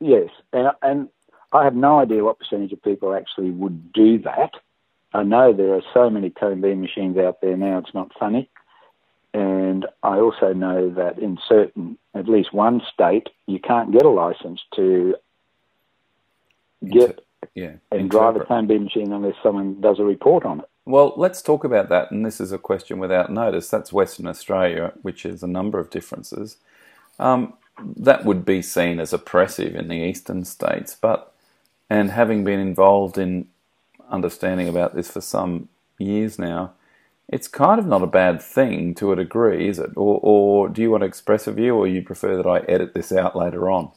Yes, 0.00 0.28
and, 0.52 0.68
and 0.82 1.08
I 1.52 1.64
have 1.64 1.74
no 1.74 1.98
idea 1.98 2.24
what 2.24 2.38
percentage 2.38 2.72
of 2.72 2.82
people 2.82 3.14
actually 3.14 3.50
would 3.50 3.92
do 3.92 4.18
that. 4.18 4.50
I 5.14 5.22
know 5.22 5.52
there 5.52 5.74
are 5.74 5.82
so 5.94 6.10
many 6.10 6.28
cone 6.28 6.60
beam 6.60 6.80
machines 6.80 7.16
out 7.16 7.40
there 7.40 7.56
now, 7.56 7.78
it's 7.78 7.94
not 7.94 8.10
funny. 8.18 8.50
And 9.32 9.86
I 10.02 10.18
also 10.18 10.52
know 10.52 10.90
that 10.90 11.18
in 11.18 11.38
certain, 11.48 11.98
at 12.14 12.28
least 12.28 12.52
one 12.52 12.82
state, 12.92 13.28
you 13.46 13.58
can't 13.58 13.92
get 13.92 14.04
a 14.04 14.08
license 14.08 14.60
to 14.76 15.16
get 16.88 17.20
yeah, 17.54 17.72
and 17.90 18.10
drive 18.10 18.36
a 18.36 18.44
cone 18.44 18.66
beam 18.66 18.84
machine 18.84 19.12
unless 19.12 19.34
someone 19.42 19.80
does 19.80 19.98
a 19.98 20.04
report 20.04 20.44
on 20.44 20.60
it. 20.60 20.68
Well, 20.84 21.14
let's 21.16 21.42
talk 21.42 21.64
about 21.64 21.88
that. 21.88 22.10
And 22.10 22.26
this 22.26 22.40
is 22.40 22.52
a 22.52 22.58
question 22.58 22.98
without 22.98 23.30
notice. 23.30 23.68
That's 23.70 23.92
Western 23.92 24.26
Australia, 24.26 24.92
which 25.02 25.24
is 25.24 25.42
a 25.42 25.48
number 25.48 25.78
of 25.78 25.90
differences. 25.90 26.58
Um, 27.18 27.54
that 27.96 28.24
would 28.24 28.44
be 28.44 28.62
seen 28.62 29.00
as 29.00 29.12
oppressive 29.12 29.74
in 29.74 29.88
the 29.88 29.96
eastern 29.96 30.44
states, 30.44 30.96
but 31.00 31.32
and 31.90 32.10
having 32.10 32.44
been 32.44 32.60
involved 32.60 33.18
in 33.18 33.48
understanding 34.10 34.68
about 34.68 34.94
this 34.94 35.10
for 35.10 35.20
some 35.20 35.68
years 35.98 36.38
now, 36.38 36.74
it's 37.28 37.48
kind 37.48 37.78
of 37.78 37.86
not 37.86 38.02
a 38.02 38.06
bad 38.06 38.42
thing 38.42 38.94
to 38.96 39.12
a 39.12 39.16
degree, 39.16 39.68
is 39.68 39.78
it? 39.78 39.90
Or, 39.96 40.20
or 40.22 40.68
do 40.68 40.82
you 40.82 40.90
want 40.90 41.02
to 41.02 41.06
express 41.06 41.46
a 41.46 41.52
view, 41.52 41.74
or 41.74 41.86
you 41.86 42.02
prefer 42.02 42.36
that 42.36 42.46
I 42.46 42.58
edit 42.70 42.94
this 42.94 43.12
out 43.12 43.34
later 43.36 43.70
on? 43.70 43.90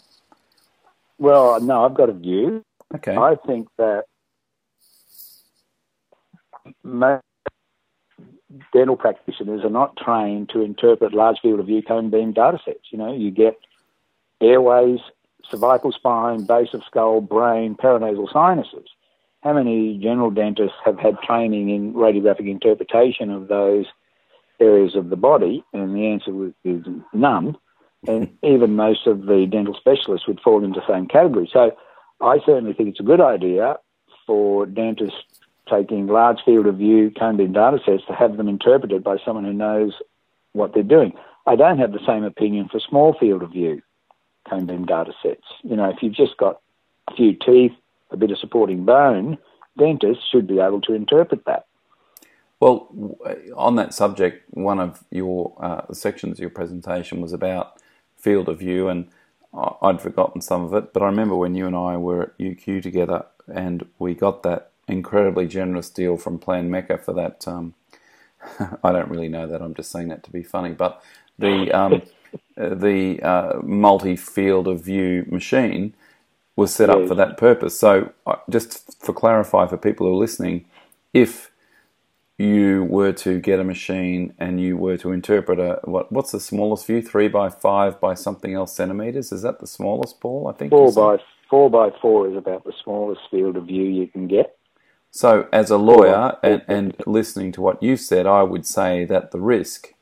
Well, 1.18 1.60
no, 1.60 1.84
I've 1.84 1.96
got 1.96 2.10
a 2.10 2.14
view. 2.14 2.64
Okay. 2.96 3.16
I 3.16 3.36
think 3.46 3.68
that 3.78 4.06
dental 8.74 8.96
practitioners 8.96 9.64
are 9.64 9.70
not 9.70 9.98
trained 9.98 10.50
to 10.50 10.62
interpret 10.62 11.14
large 11.14 11.40
field 11.42 11.60
of 11.60 11.66
view 11.66 11.82
cone 11.82 12.10
beam 12.10 12.32
data 12.32 12.60
sets. 12.64 12.92
You 12.92 12.98
know, 12.98 13.14
you 13.14 13.32
get 13.32 13.58
airways, 14.42 15.00
cervical 15.50 15.92
spine, 15.92 16.46
base 16.46 16.74
of 16.74 16.84
skull, 16.86 17.22
brain, 17.22 17.76
paranasal 17.76 18.32
sinuses. 18.32 18.88
How 19.48 19.54
many 19.54 19.98
general 19.98 20.30
dentists 20.30 20.76
have 20.84 21.00
had 21.00 21.22
training 21.22 21.70
in 21.70 21.94
radiographic 21.94 22.50
interpretation 22.52 23.32
of 23.32 23.48
those 23.48 23.86
areas 24.60 24.94
of 24.94 25.10
the 25.10 25.16
body? 25.16 25.64
And 25.72 25.96
the 25.96 26.06
answer 26.06 26.52
is 26.66 26.84
none. 27.14 27.56
And 28.06 28.38
even 28.44 28.76
most 28.76 29.08
of 29.08 29.22
the 29.22 29.48
dental 29.50 29.74
specialists 29.74 30.28
would 30.28 30.42
fall 30.42 30.66
into 30.66 30.82
the 30.82 30.94
same 30.94 31.08
category. 31.08 31.50
So 31.54 31.72
I 32.20 32.40
certainly 32.46 32.74
think 32.74 32.90
it's 32.90 33.00
a 33.00 33.04
good 33.04 33.22
idea 33.22 33.78
for 34.26 34.66
dentists 34.66 35.24
taking 35.72 36.08
large 36.08 36.40
field 36.44 36.68
of 36.68 36.76
view 36.76 37.10
cone 37.18 37.38
beam 37.38 37.54
data 37.54 37.80
sets 37.86 38.04
to 38.08 38.14
have 38.14 38.36
them 38.36 38.50
interpreted 38.50 39.02
by 39.02 39.16
someone 39.24 39.46
who 39.46 39.54
knows 39.54 39.94
what 40.52 40.74
they're 40.74 40.84
doing. 40.84 41.14
I 41.46 41.56
don't 41.56 41.80
have 41.80 41.94
the 41.94 42.06
same 42.06 42.26
opinion 42.26 42.68
for 42.68 42.82
small 42.82 43.14
field 43.18 43.44
of 43.44 43.52
view 43.52 43.82
cone 44.50 44.66
beam 44.66 44.86
data 44.86 45.14
sets. 45.24 45.48
You 45.64 45.78
know, 45.78 45.90
if 45.90 46.04
you've 46.04 46.12
just 46.12 46.36
got 46.36 46.60
a 47.08 47.16
few 47.16 47.32
teeth, 47.32 47.72
a 48.12 48.18
bit 48.18 48.32
of 48.32 48.40
supporting 48.40 48.86
bone, 48.86 49.38
dentists 49.78 50.24
should 50.32 50.48
be 50.48 50.60
able 50.60 50.82
to 50.82 50.94
interpret 50.94 51.46
that. 51.46 51.66
Well, 52.60 52.88
on 53.56 53.76
that 53.76 53.94
subject, 53.94 54.46
one 54.50 54.80
of 54.80 55.04
your 55.12 55.54
uh, 55.60 55.94
sections 55.94 56.34
of 56.34 56.40
your 56.40 56.50
presentation 56.50 57.22
was 57.22 57.32
about 57.32 57.80
field 58.16 58.50
of 58.50 58.60
view, 58.60 58.88
and 58.88 59.08
I'd 59.54 60.02
forgotten 60.02 60.42
some 60.42 60.64
of 60.64 60.74
it, 60.74 60.94
but 60.94 61.04
I 61.04 61.06
remember 61.06 61.36
when 61.36 61.56
you 61.56 61.68
and 61.68 61.76
I 61.76 61.98
were 61.98 62.24
at 62.24 62.38
UQ 62.38 62.82
together 62.82 63.26
and 63.48 63.86
we 63.98 64.14
got 64.14 64.44
that 64.44 64.72
incredibly 64.88 65.48
generous 65.48 65.90
deal 65.90 66.18
from 66.18 66.40
Planmeca 66.40 67.02
for 67.04 67.14
that. 67.14 67.48
Um, 67.48 67.74
I 68.84 68.92
don't 68.92 69.10
really 69.10 69.30
know 69.30 69.48
that. 69.48 69.62
I'm 69.62 69.74
just 69.74 69.92
saying 69.92 70.10
that 70.10 70.24
to 70.24 70.32
be 70.32 70.44
funny, 70.44 70.72
but 70.72 71.02
the 71.40 71.72
um, 71.72 72.02
the 72.58 73.22
uh, 73.22 73.60
multi 73.64 74.16
field 74.16 74.68
of 74.68 74.84
view 74.84 75.26
machine 75.30 75.94
was 76.58 76.74
set 76.74 76.90
up 76.90 77.08
for 77.08 77.16
that 77.16 77.38
purpose. 77.38 77.80
So, 77.80 78.12
just 78.50 79.02
for 79.02 79.14
clarify 79.14 79.68
for 79.68 79.78
people 79.78 80.08
who 80.08 80.14
are 80.14 80.18
listening, 80.18 80.66
if 81.14 81.52
you 82.38 82.84
were 82.84 83.14
to 83.14 83.40
get 83.40 83.60
a 83.60 83.64
machine 83.64 84.34
and 84.38 84.60
you 84.60 84.76
were 84.76 84.98
to 84.98 85.12
interpret 85.12 85.60
a 85.60 85.80
what 85.86 86.12
what's 86.12 86.32
the 86.32 86.40
smallest 86.40 86.86
view? 86.86 87.02
Three 87.02 87.28
by 87.28 87.50
five 87.50 88.02
by 88.02 88.16
something 88.16 88.54
else 88.54 88.76
centimeters? 88.76 89.32
Is 89.32 89.44
that 89.44 89.60
the 89.60 89.68
smallest 89.68 90.20
ball 90.20 90.48
I 90.48 90.58
think 90.58 90.72
four 90.72 90.92
by 90.92 91.24
four 91.50 91.70
by 91.70 91.92
four 92.02 92.30
is 92.30 92.36
about 92.36 92.64
the 92.64 92.74
smallest 92.84 93.22
field 93.32 93.56
of 93.56 93.66
view 93.68 93.84
you 93.84 94.08
can 94.08 94.28
get. 94.28 94.58
So 95.10 95.48
as 95.54 95.72
a 95.72 95.78
lawyer 95.78 96.38
and, 96.44 96.64
and 96.68 96.96
listening 97.08 97.52
to 97.54 97.62
what 97.62 97.82
you 97.82 97.98
said 97.98 98.28
I 98.28 98.44
would 98.44 98.66
say 98.66 99.06
that 99.06 99.32
the 99.32 99.40
risk 99.40 99.94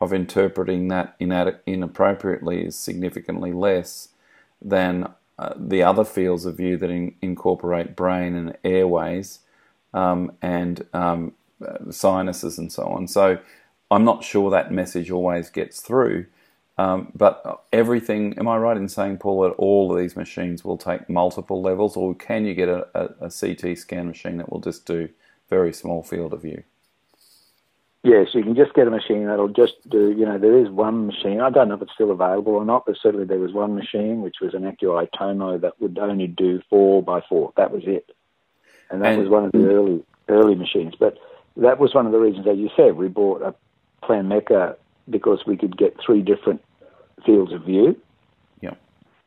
of 0.00 0.12
interpreting 0.12 0.88
that 0.88 1.14
inappropriately 1.20 2.64
is 2.64 2.76
significantly 2.76 3.52
less 3.52 4.08
than 4.60 5.08
uh, 5.38 5.54
the 5.56 5.82
other 5.82 6.04
fields 6.04 6.46
of 6.46 6.56
view 6.56 6.76
that 6.76 6.90
in, 6.90 7.14
incorporate 7.20 7.96
brain 7.96 8.34
and 8.34 8.56
airways 8.64 9.40
um, 9.92 10.32
and 10.42 10.86
um, 10.92 11.32
uh, 11.66 11.90
sinuses 11.90 12.58
and 12.58 12.72
so 12.72 12.84
on. 12.84 13.06
So 13.06 13.38
I'm 13.90 14.04
not 14.04 14.24
sure 14.24 14.50
that 14.50 14.72
message 14.72 15.10
always 15.10 15.50
gets 15.50 15.80
through. 15.80 16.26
Um, 16.78 17.10
but 17.14 17.64
everything, 17.72 18.38
am 18.38 18.48
I 18.48 18.58
right 18.58 18.76
in 18.76 18.88
saying, 18.88 19.18
Paul, 19.18 19.42
that 19.42 19.54
all 19.54 19.90
of 19.90 19.98
these 19.98 20.14
machines 20.14 20.64
will 20.64 20.76
take 20.76 21.08
multiple 21.08 21.62
levels, 21.62 21.96
or 21.96 22.14
can 22.14 22.44
you 22.44 22.54
get 22.54 22.68
a, 22.68 22.86
a, 22.94 23.26
a 23.26 23.30
CT 23.30 23.78
scan 23.78 24.08
machine 24.08 24.36
that 24.36 24.52
will 24.52 24.60
just 24.60 24.84
do 24.84 25.08
very 25.48 25.72
small 25.72 26.02
field 26.02 26.34
of 26.34 26.42
view? 26.42 26.64
Yes, 28.06 28.28
you 28.34 28.44
can 28.44 28.54
just 28.54 28.72
get 28.72 28.86
a 28.86 28.90
machine 28.90 29.26
that'll 29.26 29.48
just 29.48 29.74
do, 29.90 30.12
you 30.12 30.24
know, 30.24 30.38
there 30.38 30.56
is 30.56 30.70
one 30.70 31.08
machine, 31.08 31.40
I 31.40 31.50
don't 31.50 31.68
know 31.68 31.74
if 31.74 31.82
it's 31.82 31.92
still 31.92 32.12
available 32.12 32.54
or 32.54 32.64
not, 32.64 32.86
but 32.86 32.96
certainly 33.02 33.26
there 33.26 33.40
was 33.40 33.52
one 33.52 33.74
machine, 33.74 34.22
which 34.22 34.36
was 34.40 34.54
an 34.54 34.62
Accueye 34.62 35.08
Tomo, 35.18 35.58
that 35.58 35.80
would 35.80 35.98
only 35.98 36.28
do 36.28 36.62
four 36.70 37.02
by 37.02 37.20
four. 37.28 37.52
That 37.56 37.72
was 37.72 37.82
it. 37.84 38.14
And 38.90 39.02
that 39.02 39.14
and, 39.14 39.22
was 39.22 39.28
one 39.28 39.46
of 39.46 39.50
the 39.50 39.66
early, 39.66 40.04
early 40.28 40.54
machines. 40.54 40.94
But 40.96 41.18
that 41.56 41.80
was 41.80 41.96
one 41.96 42.06
of 42.06 42.12
the 42.12 42.20
reasons, 42.20 42.46
as 42.46 42.58
you 42.58 42.70
said, 42.76 42.94
we 42.94 43.08
bought 43.08 43.42
a 43.42 43.56
Plan 44.06 44.28
Planmeca 44.28 44.76
because 45.10 45.44
we 45.44 45.56
could 45.56 45.76
get 45.76 45.96
three 45.98 46.22
different 46.22 46.62
fields 47.24 47.52
of 47.52 47.64
view. 47.64 48.00
Yeah. 48.60 48.74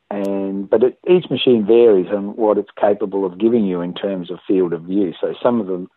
And 0.09 0.69
but 0.69 0.83
it, 0.83 0.99
each 1.05 1.29
machine 1.29 1.65
varies 1.65 2.07
on 2.13 2.37
what 2.37 2.57
it's 2.57 2.71
capable 2.79 3.25
of 3.25 3.37
giving 3.37 3.65
you 3.65 3.81
in 3.81 3.93
terms 3.93 4.31
of 4.31 4.39
field 4.47 4.71
of 4.71 4.83
view. 4.83 5.13
So 5.19 5.35
some 5.43 5.59
of 5.59 5.67
them 5.67 5.89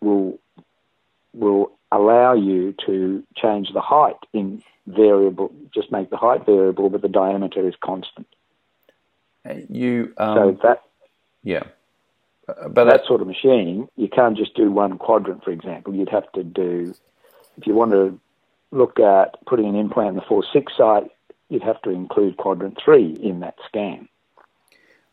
will 0.00 0.39
will 1.34 1.72
allow 1.92 2.34
you 2.34 2.74
to 2.86 3.22
change 3.36 3.68
the 3.72 3.80
height 3.80 4.16
in 4.32 4.62
variable, 4.86 5.52
just 5.72 5.90
make 5.92 6.10
the 6.10 6.16
height 6.16 6.46
variable, 6.46 6.90
but 6.90 7.02
the 7.02 7.08
diameter 7.08 7.66
is 7.68 7.74
constant. 7.82 8.26
You 9.68 10.12
um, 10.18 10.36
so 10.36 10.58
that 10.62 10.82
yeah, 11.42 11.62
uh, 12.46 12.68
but 12.68 12.84
that 12.84 13.06
sort 13.06 13.22
of 13.22 13.26
machine, 13.26 13.88
you 13.96 14.08
can't 14.08 14.36
just 14.36 14.54
do 14.54 14.70
one 14.70 14.98
quadrant, 14.98 15.42
for 15.42 15.50
example. 15.50 15.94
You'd 15.94 16.10
have 16.10 16.30
to 16.32 16.44
do 16.44 16.94
if 17.56 17.66
you 17.66 17.74
want 17.74 17.92
to 17.92 18.18
look 18.70 19.00
at 19.00 19.36
putting 19.46 19.66
an 19.66 19.76
implant 19.76 20.10
in 20.10 20.14
the 20.16 20.22
four 20.22 20.44
six 20.52 20.72
site, 20.76 21.10
you'd 21.48 21.62
have 21.62 21.80
to 21.82 21.90
include 21.90 22.36
quadrant 22.36 22.78
three 22.82 23.18
in 23.22 23.40
that 23.40 23.54
scan. 23.66 24.08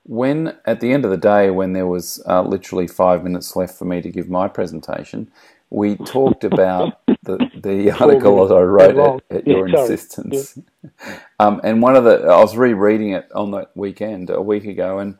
When 0.03 0.55
at 0.65 0.79
the 0.79 0.93
end 0.93 1.03
of 1.03 1.11
the 1.11 1.17
day, 1.17 1.49
when 1.49 1.73
there 1.73 1.87
was 1.87 2.23
uh, 2.27 2.41
literally 2.41 2.87
five 2.87 3.23
minutes 3.23 3.55
left 3.55 3.77
for 3.77 3.85
me 3.85 4.01
to 4.01 4.09
give 4.09 4.29
my 4.29 4.47
presentation, 4.47 5.29
we 5.69 5.95
talked 5.95 6.43
about 6.43 6.99
the, 7.23 7.49
the 7.55 7.91
article 7.99 8.47
that 8.47 8.55
I 8.55 8.61
wrote 8.61 9.21
at, 9.29 9.37
at 9.37 9.47
your 9.47 9.67
insistence. 9.67 10.57
Yeah. 10.57 10.63
Um, 11.39 11.61
and 11.63 11.83
one 11.83 11.95
of 11.95 12.05
the, 12.05 12.23
I 12.23 12.39
was 12.39 12.57
rereading 12.57 13.11
it 13.11 13.31
on 13.35 13.51
that 13.51 13.69
weekend 13.75 14.31
a 14.31 14.41
week 14.41 14.65
ago, 14.65 14.97
and 14.97 15.19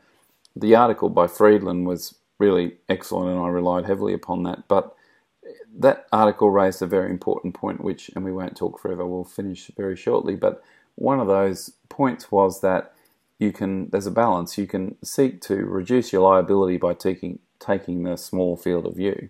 the 0.56 0.74
article 0.74 1.08
by 1.08 1.28
Friedland 1.28 1.86
was 1.86 2.16
really 2.40 2.78
excellent, 2.88 3.30
and 3.30 3.38
I 3.38 3.46
relied 3.48 3.86
heavily 3.86 4.14
upon 4.14 4.42
that. 4.42 4.66
But 4.66 4.96
that 5.78 6.06
article 6.12 6.50
raised 6.50 6.82
a 6.82 6.86
very 6.86 7.10
important 7.10 7.54
point, 7.54 7.84
which, 7.84 8.10
and 8.16 8.24
we 8.24 8.32
won't 8.32 8.56
talk 8.56 8.80
forever, 8.80 9.06
we'll 9.06 9.22
finish 9.22 9.70
very 9.76 9.94
shortly. 9.94 10.34
But 10.34 10.60
one 10.96 11.20
of 11.20 11.28
those 11.28 11.70
points 11.88 12.32
was 12.32 12.60
that 12.62 12.92
you 13.38 13.52
can, 13.52 13.90
there's 13.90 14.06
a 14.06 14.10
balance. 14.10 14.58
You 14.58 14.66
can 14.66 14.96
seek 15.04 15.40
to 15.42 15.54
reduce 15.54 16.12
your 16.12 16.22
liability 16.22 16.78
by 16.78 16.94
taking 16.94 17.38
taking 17.60 18.02
the 18.02 18.16
small 18.16 18.56
field 18.56 18.86
of 18.86 18.96
view 18.96 19.28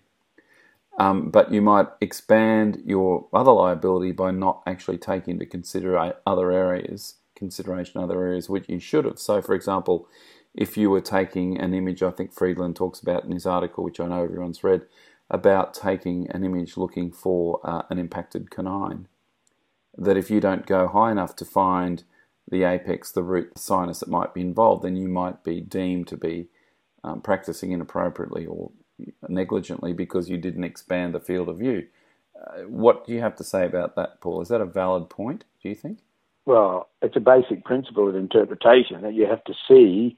um, 0.99 1.31
but 1.31 1.53
you 1.53 1.63
might 1.63 1.87
expand 2.01 2.83
your 2.85 3.29
other 3.33 3.53
liability 3.53 4.11
by 4.11 4.33
not 4.33 4.63
actually 4.67 4.99
taking 4.99 5.35
into 5.35 5.47
consider 5.47 6.15
other 6.27 6.51
areas, 6.51 7.15
consideration 7.37 8.01
other 8.01 8.21
areas 8.21 8.49
which 8.51 8.69
you 8.69 8.81
should 8.81 9.05
have. 9.05 9.19
So, 9.19 9.41
for 9.41 9.55
example, 9.55 10.09
if 10.55 10.77
you 10.77 10.91
were 10.91 11.01
taking 11.01 11.57
an 11.59 11.73
image, 11.73 12.03
I 12.03 12.11
think 12.11 12.33
Friedland 12.33 12.75
talks 12.75 12.99
about 12.99 13.25
in 13.25 13.31
his 13.31 13.47
article, 13.47 13.85
which 13.85 14.01
I 14.01 14.09
know 14.09 14.25
everyone's 14.25 14.65
read, 14.65 14.83
about 15.31 15.73
taking 15.73 16.29
an 16.31 16.43
image 16.43 16.77
looking 16.77 17.13
for 17.13 17.61
uh, 17.63 17.83
an 17.91 17.99
impacted 17.99 18.51
canine. 18.51 19.07
That 19.97 20.17
if 20.17 20.31
you 20.31 20.41
don't 20.41 20.67
go 20.67 20.89
high 20.89 21.13
enough 21.13 21.37
to 21.37 21.45
find 21.45 22.03
the 22.51 22.65
apex, 22.65 23.13
the 23.13 23.23
root, 23.23 23.55
the 23.55 23.61
sinus 23.61 24.01
that 24.01 24.09
might 24.09 24.35
be 24.35 24.41
involved, 24.41 24.83
then 24.83 24.97
you 24.97 25.09
might 25.09 25.45
be 25.45 25.61
deemed 25.61 26.09
to 26.09 26.17
be 26.17 26.49
um, 27.05 27.21
practicing 27.21 27.71
inappropriately 27.71 28.47
or 28.47 28.73
negligently 29.29 29.93
because 29.93 30.29
you 30.29 30.39
didn't 30.39 30.65
expand 30.65 31.15
the 31.15 31.21
field 31.21 31.49
of 31.49 31.59
view. 31.59 31.87
Uh, 32.39 32.63
what 32.63 33.07
do 33.07 33.13
you 33.13 33.21
have 33.21 33.37
to 33.37 33.45
say 33.45 33.67
about 33.67 33.97
that, 33.97 34.21
Paul? 34.21 34.41
Is 34.41 34.49
that 34.49 34.61
a 34.61 34.67
valid 34.67 35.09
point, 35.09 35.45
do 35.63 35.69
you 35.69 35.75
think? 35.75 35.99
Well, 36.47 36.89
it's 37.03 37.17
a 37.17 37.21
basic 37.21 37.65
principle 37.65 38.09
of 38.09 38.17
interpretation 38.17 39.03
that 39.03 39.15
you 39.15 39.27
have 39.27 39.45
to 39.45 39.55
see 39.67 40.17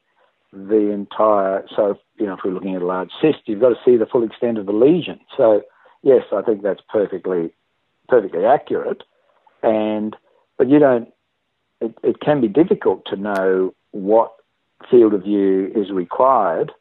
the 0.52 0.90
entire. 0.90 1.66
So, 1.74 1.98
you 2.18 2.26
know, 2.26 2.34
if 2.34 2.40
we're 2.44 2.52
looking 2.52 2.76
at 2.76 2.82
a 2.82 2.86
large 2.86 3.10
cyst, 3.20 3.38
you've 3.46 3.60
got 3.60 3.70
to 3.70 3.80
see 3.84 3.96
the 3.96 4.06
full 4.06 4.22
extent 4.22 4.58
of 4.58 4.66
the 4.66 4.72
lesion. 4.72 5.20
So, 5.36 5.62
yes, 6.02 6.24
I 6.32 6.42
think 6.42 6.62
that's 6.62 6.82
perfectly, 6.88 7.52
perfectly 8.08 8.44
accurate. 8.44 9.02
And, 9.62 10.14
but 10.56 10.68
you 10.68 10.78
don't. 10.78 11.08
It, 11.80 11.94
it 12.02 12.20
can 12.20 12.40
be 12.40 12.48
difficult 12.48 13.06
to 13.06 13.16
know 13.16 13.74
what 13.92 14.32
field 14.90 15.14
of 15.14 15.22
view 15.22 15.72
is 15.74 15.90
required, 15.90 16.72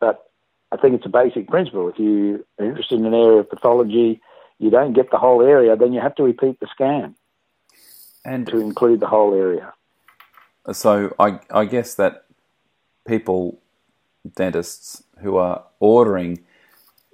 but 0.00 0.30
I 0.74 0.76
think 0.76 0.96
it's 0.96 1.06
a 1.06 1.08
basic 1.08 1.48
principle. 1.48 1.88
If 1.88 2.00
you 2.00 2.44
are 2.58 2.66
interested 2.66 2.98
in 2.98 3.06
an 3.06 3.14
area 3.14 3.38
of 3.38 3.48
pathology, 3.48 4.20
you 4.58 4.70
don't 4.70 4.92
get 4.92 5.12
the 5.12 5.18
whole 5.18 5.40
area, 5.40 5.76
then 5.76 5.92
you 5.92 6.00
have 6.00 6.16
to 6.16 6.24
repeat 6.24 6.58
the 6.58 6.66
scan 6.66 7.14
and 8.24 8.46
to 8.48 8.58
include 8.58 8.98
the 8.98 9.06
whole 9.06 9.34
area. 9.34 9.72
So 10.72 11.14
I, 11.18 11.38
I 11.50 11.66
guess 11.66 11.94
that 11.94 12.24
people, 13.06 13.60
dentists 14.34 15.04
who 15.20 15.36
are 15.36 15.64
ordering 15.78 16.40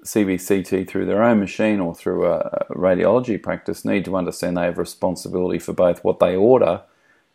CBCT 0.04 0.88
through 0.88 1.04
their 1.04 1.22
own 1.22 1.40
machine 1.40 1.80
or 1.80 1.94
through 1.94 2.26
a 2.26 2.66
radiology 2.70 3.42
practice 3.42 3.84
need 3.84 4.06
to 4.06 4.16
understand 4.16 4.56
they 4.56 4.62
have 4.62 4.78
responsibility 4.78 5.58
for 5.58 5.74
both 5.74 6.02
what 6.02 6.18
they 6.18 6.34
order, 6.34 6.82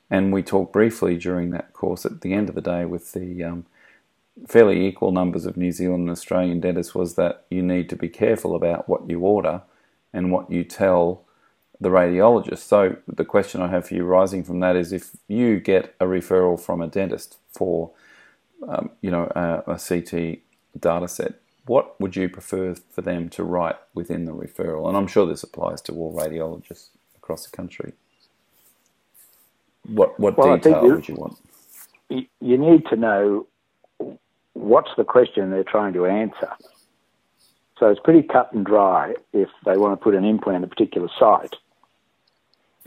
and 0.09 0.33
we 0.33 0.41
talked 0.41 0.73
briefly 0.73 1.17
during 1.17 1.51
that 1.51 1.73
course 1.73 2.03
at 2.03 2.21
the 2.21 2.33
end 2.33 2.49
of 2.49 2.55
the 2.55 2.61
day 2.61 2.85
with 2.85 3.11
the 3.11 3.43
um, 3.43 3.65
fairly 4.47 4.85
equal 4.85 5.11
numbers 5.11 5.45
of 5.45 5.57
New 5.57 5.71
Zealand 5.71 6.01
and 6.01 6.09
Australian 6.09 6.59
dentists 6.59 6.93
was 6.93 7.15
that 7.15 7.45
you 7.49 7.61
need 7.61 7.89
to 7.89 7.95
be 7.95 8.09
careful 8.09 8.55
about 8.55 8.87
what 8.89 9.09
you 9.09 9.19
order 9.21 9.61
and 10.13 10.31
what 10.31 10.51
you 10.51 10.63
tell 10.63 11.23
the 11.79 11.89
radiologist. 11.89 12.59
So 12.59 12.97
the 13.07 13.25
question 13.25 13.61
I 13.61 13.67
have 13.67 13.87
for 13.87 13.95
you 13.95 14.03
rising 14.03 14.43
from 14.43 14.59
that 14.61 14.75
is 14.75 14.93
if 14.93 15.11
you 15.27 15.59
get 15.59 15.95
a 15.99 16.05
referral 16.05 16.59
from 16.59 16.81
a 16.81 16.87
dentist 16.87 17.37
for 17.51 17.91
um, 18.67 18.91
you 19.01 19.11
know 19.11 19.31
a, 19.35 19.73
a 19.73 19.79
CT 19.79 20.39
data 20.79 21.07
set, 21.07 21.35
what 21.65 21.99
would 21.99 22.15
you 22.15 22.29
prefer 22.29 22.75
for 22.75 23.01
them 23.01 23.29
to 23.29 23.43
write 23.43 23.75
within 23.93 24.25
the 24.25 24.33
referral? 24.33 24.87
And 24.87 24.97
I'm 24.97 25.07
sure 25.07 25.25
this 25.25 25.43
applies 25.43 25.81
to 25.83 25.93
all 25.93 26.13
radiologists 26.13 26.89
across 27.15 27.45
the 27.45 27.55
country. 27.55 27.93
What 29.87 30.19
what 30.19 30.37
well, 30.37 30.57
detail 30.57 30.83
would 30.83 31.07
you 31.07 31.15
want? 31.15 31.37
You 32.09 32.57
need 32.57 32.85
to 32.87 32.95
know 32.95 33.47
what's 34.55 34.91
the 34.97 35.03
question 35.03 35.51
they're 35.51 35.63
trying 35.63 35.93
to 35.93 36.07
answer? 36.07 36.51
So 37.77 37.89
it's 37.89 37.99
pretty 37.99 38.23
cut 38.23 38.51
and 38.53 38.65
dry 38.65 39.13
if 39.33 39.49
they 39.65 39.77
want 39.77 39.99
to 39.99 40.03
put 40.03 40.15
an 40.15 40.25
implant 40.25 40.57
in 40.57 40.63
a 40.63 40.67
particular 40.67 41.09
site. 41.19 41.53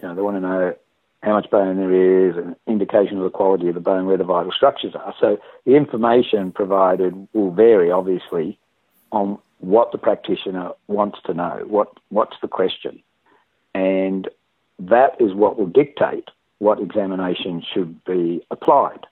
You 0.00 0.08
know, 0.08 0.14
they 0.14 0.22
want 0.22 0.36
to 0.36 0.40
know 0.40 0.74
how 1.22 1.32
much 1.32 1.50
bone 1.50 1.76
there 1.76 2.28
is, 2.28 2.36
an 2.36 2.56
indication 2.66 3.18
of 3.18 3.24
the 3.24 3.30
quality 3.30 3.68
of 3.68 3.74
the 3.74 3.80
bone, 3.80 4.06
where 4.06 4.16
the 4.16 4.24
vital 4.24 4.52
structures 4.52 4.94
are. 4.94 5.14
So 5.20 5.38
the 5.66 5.74
information 5.74 6.52
provided 6.52 7.28
will 7.32 7.50
vary, 7.50 7.90
obviously, 7.90 8.58
on 9.12 9.38
what 9.58 9.92
the 9.92 9.98
practitioner 9.98 10.70
wants 10.86 11.18
to 11.26 11.34
know. 11.34 11.64
What 11.66 11.88
what's 12.10 12.36
the 12.40 12.48
question, 12.48 13.02
and 13.74 14.28
that 14.78 15.20
is 15.20 15.34
what 15.34 15.58
will 15.58 15.66
dictate 15.66 16.30
what 16.58 16.80
examination 16.80 17.62
should 17.74 18.02
be 18.04 18.44
applied. 18.50 19.06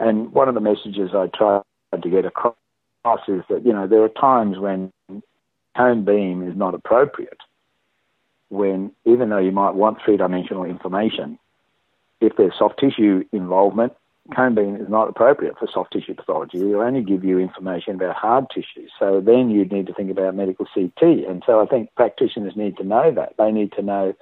And 0.00 0.32
one 0.32 0.48
of 0.48 0.54
the 0.54 0.60
messages 0.60 1.10
I 1.14 1.26
try 1.26 1.60
to 1.96 2.08
get 2.08 2.24
across 2.24 2.54
is 3.26 3.42
that 3.48 3.64
you 3.64 3.72
know 3.72 3.86
there 3.86 4.02
are 4.02 4.08
times 4.08 4.58
when 4.58 4.92
cone 5.76 6.04
beam 6.04 6.46
is 6.48 6.56
not 6.56 6.74
appropriate. 6.74 7.38
When 8.50 8.92
even 9.04 9.30
though 9.30 9.38
you 9.38 9.52
might 9.52 9.74
want 9.74 9.98
three 10.04 10.16
dimensional 10.16 10.64
information, 10.64 11.38
if 12.20 12.36
there's 12.36 12.54
soft 12.58 12.78
tissue 12.80 13.24
involvement, 13.32 13.94
cone 14.34 14.54
beam 14.54 14.76
is 14.76 14.88
not 14.88 15.08
appropriate 15.08 15.58
for 15.58 15.68
soft 15.72 15.92
tissue 15.92 16.14
pathology. 16.14 16.58
It'll 16.58 16.80
only 16.80 17.02
give 17.02 17.24
you 17.24 17.38
information 17.38 17.94
about 17.94 18.16
hard 18.16 18.46
tissue. 18.54 18.88
So 18.98 19.20
then 19.20 19.50
you'd 19.50 19.72
need 19.72 19.86
to 19.86 19.94
think 19.94 20.10
about 20.10 20.34
medical 20.34 20.66
CT. 20.74 21.02
And 21.02 21.42
so 21.46 21.60
I 21.60 21.66
think 21.66 21.94
practitioners 21.94 22.56
need 22.56 22.76
to 22.78 22.84
know 22.84 23.10
that. 23.12 23.34
They 23.38 23.52
need 23.52 23.72
to 23.72 23.82
know 23.82 24.14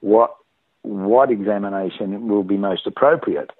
what 0.00 0.34
what 0.82 1.30
examination 1.30 2.28
will 2.28 2.44
be 2.44 2.56
most 2.56 2.86
appropriate 2.86 3.50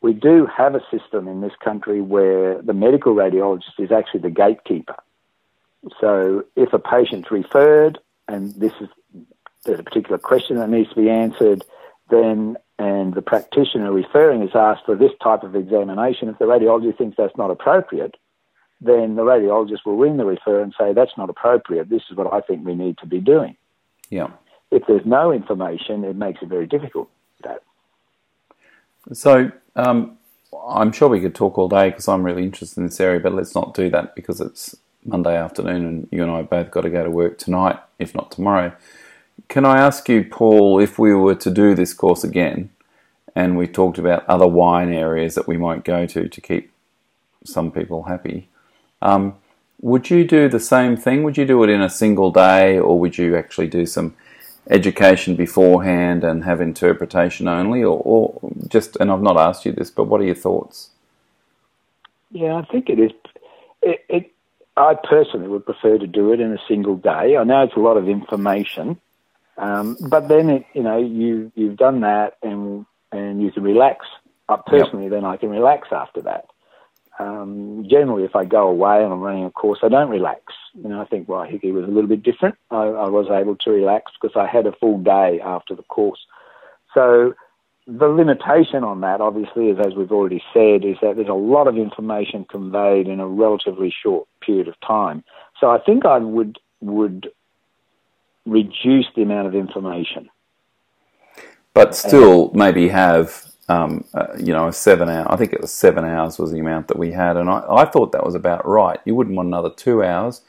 we 0.00 0.12
do 0.12 0.46
have 0.46 0.74
a 0.74 0.80
system 0.90 1.26
in 1.28 1.40
this 1.40 1.52
country 1.62 2.00
where 2.00 2.60
the 2.62 2.72
medical 2.72 3.14
radiologist 3.14 3.78
is 3.78 3.90
actually 3.90 4.20
the 4.20 4.30
gatekeeper. 4.30 4.96
So 6.00 6.44
if 6.56 6.72
a 6.72 6.78
patient's 6.78 7.30
referred 7.30 7.98
and 8.26 8.54
this 8.54 8.72
is 8.80 8.88
there's 9.64 9.80
a 9.80 9.84
particular 9.84 10.18
question 10.18 10.56
that 10.56 10.70
needs 10.70 10.88
to 10.90 10.96
be 10.96 11.10
answered, 11.10 11.64
then 12.10 12.56
and 12.78 13.12
the 13.14 13.22
practitioner 13.22 13.92
referring 13.92 14.42
is 14.42 14.54
asked 14.54 14.84
for 14.86 14.94
this 14.94 15.10
type 15.22 15.42
of 15.42 15.56
examination. 15.56 16.28
If 16.28 16.38
the 16.38 16.44
radiologist 16.44 16.96
thinks 16.96 17.16
that's 17.16 17.36
not 17.36 17.50
appropriate, 17.50 18.16
then 18.80 19.16
the 19.16 19.22
radiologist 19.22 19.84
will 19.84 19.96
ring 19.96 20.16
the 20.16 20.22
referrer 20.22 20.62
and 20.62 20.72
say 20.78 20.92
that's 20.92 21.16
not 21.16 21.28
appropriate. 21.28 21.88
This 21.88 22.02
is 22.08 22.16
what 22.16 22.32
I 22.32 22.40
think 22.40 22.64
we 22.64 22.76
need 22.76 22.98
to 22.98 23.06
be 23.06 23.18
doing. 23.18 23.56
Yeah. 24.10 24.30
If 24.70 24.84
there's 24.86 25.04
no 25.04 25.32
information, 25.32 26.04
it 26.04 26.14
makes 26.14 26.40
it 26.40 26.48
very 26.48 26.66
difficult. 26.66 27.10
That. 27.42 27.62
So 29.12 29.50
um, 29.76 30.18
I'm 30.68 30.92
sure 30.92 31.08
we 31.08 31.20
could 31.20 31.34
talk 31.34 31.58
all 31.58 31.68
day 31.68 31.90
because 31.90 32.08
I'm 32.08 32.22
really 32.22 32.42
interested 32.42 32.78
in 32.78 32.86
this 32.86 33.00
area, 33.00 33.20
but 33.20 33.34
let's 33.34 33.54
not 33.54 33.74
do 33.74 33.90
that 33.90 34.14
because 34.14 34.40
it's 34.40 34.76
Monday 35.04 35.36
afternoon 35.36 35.86
and 35.86 36.08
you 36.10 36.22
and 36.22 36.30
I 36.30 36.42
both 36.42 36.70
got 36.70 36.82
to 36.82 36.90
go 36.90 37.04
to 37.04 37.10
work 37.10 37.38
tonight, 37.38 37.78
if 37.98 38.14
not 38.14 38.30
tomorrow. 38.30 38.72
Can 39.48 39.64
I 39.64 39.78
ask 39.78 40.08
you, 40.08 40.24
Paul, 40.24 40.80
if 40.80 40.98
we 40.98 41.14
were 41.14 41.36
to 41.36 41.50
do 41.50 41.74
this 41.74 41.94
course 41.94 42.24
again 42.24 42.70
and 43.34 43.56
we 43.56 43.66
talked 43.66 43.98
about 43.98 44.28
other 44.28 44.46
wine 44.48 44.92
areas 44.92 45.34
that 45.36 45.48
we 45.48 45.56
might 45.56 45.84
go 45.84 46.06
to 46.06 46.28
to 46.28 46.40
keep 46.40 46.70
some 47.44 47.70
people 47.70 48.02
happy, 48.04 48.48
um, 49.00 49.36
Would 49.80 50.10
you 50.10 50.24
do 50.26 50.48
the 50.48 50.58
same 50.58 50.96
thing? 50.96 51.22
Would 51.22 51.38
you 51.38 51.46
do 51.46 51.62
it 51.62 51.70
in 51.70 51.80
a 51.80 51.88
single 51.88 52.32
day, 52.32 52.78
or 52.78 52.98
would 52.98 53.16
you 53.16 53.36
actually 53.36 53.68
do 53.68 53.86
some 53.86 54.16
education 54.70 55.36
beforehand 55.36 56.24
and 56.24 56.44
have 56.44 56.60
interpretation 56.60 57.48
only, 57.48 57.82
or, 57.82 58.00
or 58.04 58.52
just? 58.68 58.96
And 58.96 59.10
I've 59.10 59.22
not 59.22 59.36
asked 59.36 59.64
you 59.64 59.72
this, 59.72 59.90
but 59.90 60.04
what 60.04 60.20
are 60.20 60.24
your 60.24 60.34
thoughts? 60.34 60.90
Yeah, 62.30 62.54
I 62.54 62.64
think 62.64 62.88
it 62.88 62.98
is. 62.98 63.12
It, 63.82 64.04
it, 64.08 64.32
I 64.76 64.94
personally 64.94 65.48
would 65.48 65.64
prefer 65.64 65.98
to 65.98 66.06
do 66.06 66.32
it 66.32 66.40
in 66.40 66.52
a 66.52 66.58
single 66.68 66.96
day. 66.96 67.36
I 67.36 67.44
know 67.44 67.62
it's 67.62 67.76
a 67.76 67.80
lot 67.80 67.96
of 67.96 68.08
information, 68.08 69.00
um, 69.56 69.96
but 70.08 70.28
then 70.28 70.50
it, 70.50 70.66
you 70.74 70.82
know 70.82 70.98
you 70.98 71.50
you've 71.54 71.76
done 71.76 72.00
that 72.02 72.36
and 72.42 72.86
and 73.12 73.42
you 73.42 73.50
can 73.50 73.62
relax. 73.62 74.06
Uh, 74.50 74.56
personally, 74.56 75.04
yep. 75.04 75.12
then 75.12 75.24
I 75.26 75.36
can 75.36 75.50
relax 75.50 75.88
after 75.92 76.22
that 76.22 76.46
um, 77.18 77.86
generally, 77.90 78.24
if 78.24 78.36
I 78.36 78.44
go 78.44 78.68
away 78.68 79.02
and 79.02 79.12
I'm 79.12 79.20
running 79.20 79.44
a 79.44 79.50
course, 79.50 79.80
I 79.82 79.88
don't 79.88 80.10
relax. 80.10 80.42
You 80.74 80.88
know, 80.88 81.00
I 81.00 81.04
think 81.04 81.26
Waiheke 81.26 81.72
was 81.72 81.84
a 81.84 81.88
little 81.88 82.08
bit 82.08 82.22
different. 82.22 82.56
I, 82.70 82.76
I 82.76 83.08
was 83.08 83.26
able 83.30 83.56
to 83.56 83.70
relax 83.70 84.12
because 84.20 84.36
I 84.36 84.46
had 84.46 84.66
a 84.66 84.72
full 84.72 84.98
day 84.98 85.40
after 85.44 85.74
the 85.74 85.82
course. 85.82 86.20
So 86.94 87.34
the 87.88 88.06
limitation 88.06 88.84
on 88.84 89.00
that, 89.00 89.20
obviously, 89.20 89.68
is 89.68 89.78
as 89.80 89.94
we've 89.94 90.12
already 90.12 90.42
said, 90.52 90.84
is 90.84 90.96
that 91.02 91.16
there's 91.16 91.28
a 91.28 91.32
lot 91.32 91.66
of 91.66 91.76
information 91.76 92.44
conveyed 92.44 93.08
in 93.08 93.18
a 93.18 93.26
relatively 93.26 93.92
short 94.02 94.28
period 94.40 94.68
of 94.68 94.78
time. 94.80 95.24
So 95.60 95.70
I 95.70 95.78
think 95.78 96.06
I 96.06 96.18
would 96.18 96.58
would 96.80 97.30
reduce 98.46 99.06
the 99.16 99.22
amount 99.22 99.48
of 99.48 99.54
information, 99.56 100.28
but 101.74 101.96
still 101.96 102.52
maybe 102.54 102.88
have 102.88 103.47
um, 103.68 104.04
uh, 104.14 104.28
you 104.38 104.52
know, 104.52 104.68
a 104.68 104.72
seven 104.72 105.08
hour. 105.08 105.30
I 105.30 105.36
think 105.36 105.52
it 105.52 105.60
was 105.60 105.72
seven 105.72 106.04
hours 106.04 106.38
was 106.38 106.52
the 106.52 106.58
amount 106.58 106.88
that 106.88 106.98
we 106.98 107.12
had, 107.12 107.36
and 107.36 107.50
I, 107.50 107.64
I 107.68 107.84
thought 107.84 108.12
that 108.12 108.24
was 108.24 108.34
about 108.34 108.66
right. 108.66 108.98
You 109.04 109.14
wouldn't 109.14 109.36
want 109.36 109.48
another 109.48 109.70
two 109.70 110.02
hours, 110.02 110.42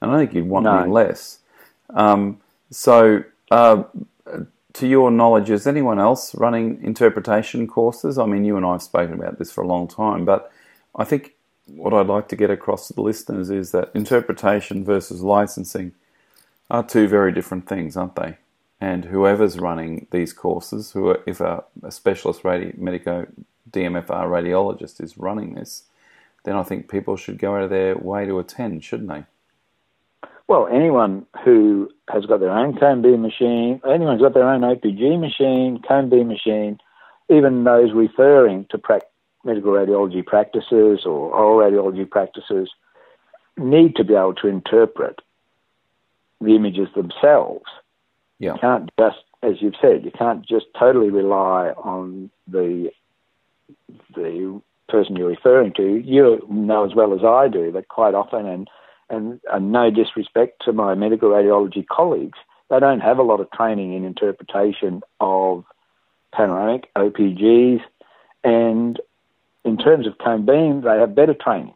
and 0.00 0.10
I 0.10 0.18
think 0.18 0.34
you'd 0.34 0.48
want 0.48 0.64
no. 0.64 0.84
less. 0.84 1.38
Um, 1.90 2.40
so, 2.70 3.24
uh, 3.50 3.84
to 4.74 4.86
your 4.86 5.10
knowledge, 5.10 5.48
is 5.48 5.66
anyone 5.66 5.98
else 5.98 6.34
running 6.34 6.82
interpretation 6.82 7.66
courses? 7.66 8.18
I 8.18 8.26
mean, 8.26 8.44
you 8.44 8.56
and 8.56 8.66
I 8.66 8.72
have 8.72 8.82
spoken 8.82 9.14
about 9.14 9.38
this 9.38 9.50
for 9.50 9.62
a 9.62 9.66
long 9.66 9.88
time, 9.88 10.26
but 10.26 10.52
I 10.94 11.04
think 11.04 11.32
what 11.66 11.94
I'd 11.94 12.06
like 12.06 12.28
to 12.28 12.36
get 12.36 12.50
across 12.50 12.88
to 12.88 12.92
the 12.92 13.00
listeners 13.00 13.50
is 13.50 13.72
that 13.72 13.90
interpretation 13.94 14.84
versus 14.84 15.22
licensing 15.22 15.92
are 16.70 16.82
two 16.82 17.08
very 17.08 17.32
different 17.32 17.66
things, 17.66 17.96
aren't 17.96 18.16
they? 18.16 18.36
And 18.80 19.04
whoever's 19.04 19.58
running 19.58 20.06
these 20.10 20.32
courses, 20.32 20.92
who 20.92 21.08
are, 21.08 21.22
if 21.26 21.40
a, 21.40 21.64
a 21.82 21.90
specialist 21.90 22.42
radi- 22.42 22.76
medico 22.76 23.26
DMFR 23.70 24.26
radiologist 24.28 25.02
is 25.02 25.16
running 25.16 25.54
this, 25.54 25.84
then 26.44 26.56
I 26.56 26.62
think 26.62 26.88
people 26.88 27.16
should 27.16 27.38
go 27.38 27.56
out 27.56 27.62
of 27.62 27.70
their 27.70 27.96
way 27.96 28.26
to 28.26 28.38
attend, 28.38 28.84
shouldn't 28.84 29.08
they? 29.08 29.24
Well, 30.48 30.68
anyone 30.68 31.26
who 31.44 31.90
has 32.08 32.24
got 32.26 32.38
their 32.38 32.50
own 32.50 32.78
cone 32.78 33.02
beam 33.02 33.22
machine, 33.22 33.80
anyone's 33.84 34.22
got 34.22 34.34
their 34.34 34.48
own 34.48 34.60
OPG 34.60 35.18
machine, 35.18 35.82
cone 35.86 36.08
beam 36.08 36.28
machine, 36.28 36.78
even 37.28 37.64
those 37.64 37.92
referring 37.92 38.66
to 38.70 38.78
pra- 38.78 39.00
medical 39.44 39.72
radiology 39.72 40.24
practices 40.24 41.00
or 41.04 41.32
oral 41.34 41.58
radiology 41.58 42.08
practices, 42.08 42.70
need 43.56 43.96
to 43.96 44.04
be 44.04 44.14
able 44.14 44.34
to 44.34 44.46
interpret 44.46 45.20
the 46.40 46.54
images 46.54 46.88
themselves 46.94 47.64
yeah. 48.38 48.54
You 48.54 48.58
can't 48.60 48.90
just, 48.98 49.18
as 49.42 49.54
you've 49.60 49.74
said, 49.80 50.04
you 50.04 50.10
can't 50.10 50.46
just 50.46 50.66
totally 50.78 51.10
rely 51.10 51.70
on 51.70 52.30
the 52.46 52.90
the 54.14 54.60
person 54.88 55.16
you're 55.16 55.28
referring 55.28 55.72
to. 55.74 56.02
You 56.04 56.46
know 56.48 56.84
as 56.84 56.94
well 56.94 57.14
as 57.14 57.24
I 57.24 57.48
do 57.48 57.72
that 57.72 57.88
quite 57.88 58.14
often, 58.14 58.46
and, 58.46 58.68
and, 59.10 59.40
and 59.52 59.72
no 59.72 59.90
disrespect 59.90 60.62
to 60.64 60.72
my 60.72 60.94
medical 60.94 61.30
radiology 61.30 61.86
colleagues, 61.86 62.38
they 62.70 62.78
don't 62.78 63.00
have 63.00 63.18
a 63.18 63.22
lot 63.22 63.40
of 63.40 63.50
training 63.50 63.94
in 63.94 64.04
interpretation 64.04 65.02
of 65.20 65.64
panoramic 66.32 66.92
OPGs, 66.94 67.80
and 68.44 69.00
in 69.64 69.76
terms 69.76 70.06
of 70.06 70.18
cone 70.18 70.46
beam, 70.46 70.82
they 70.82 70.98
have 70.98 71.14
better 71.14 71.34
training 71.34 71.74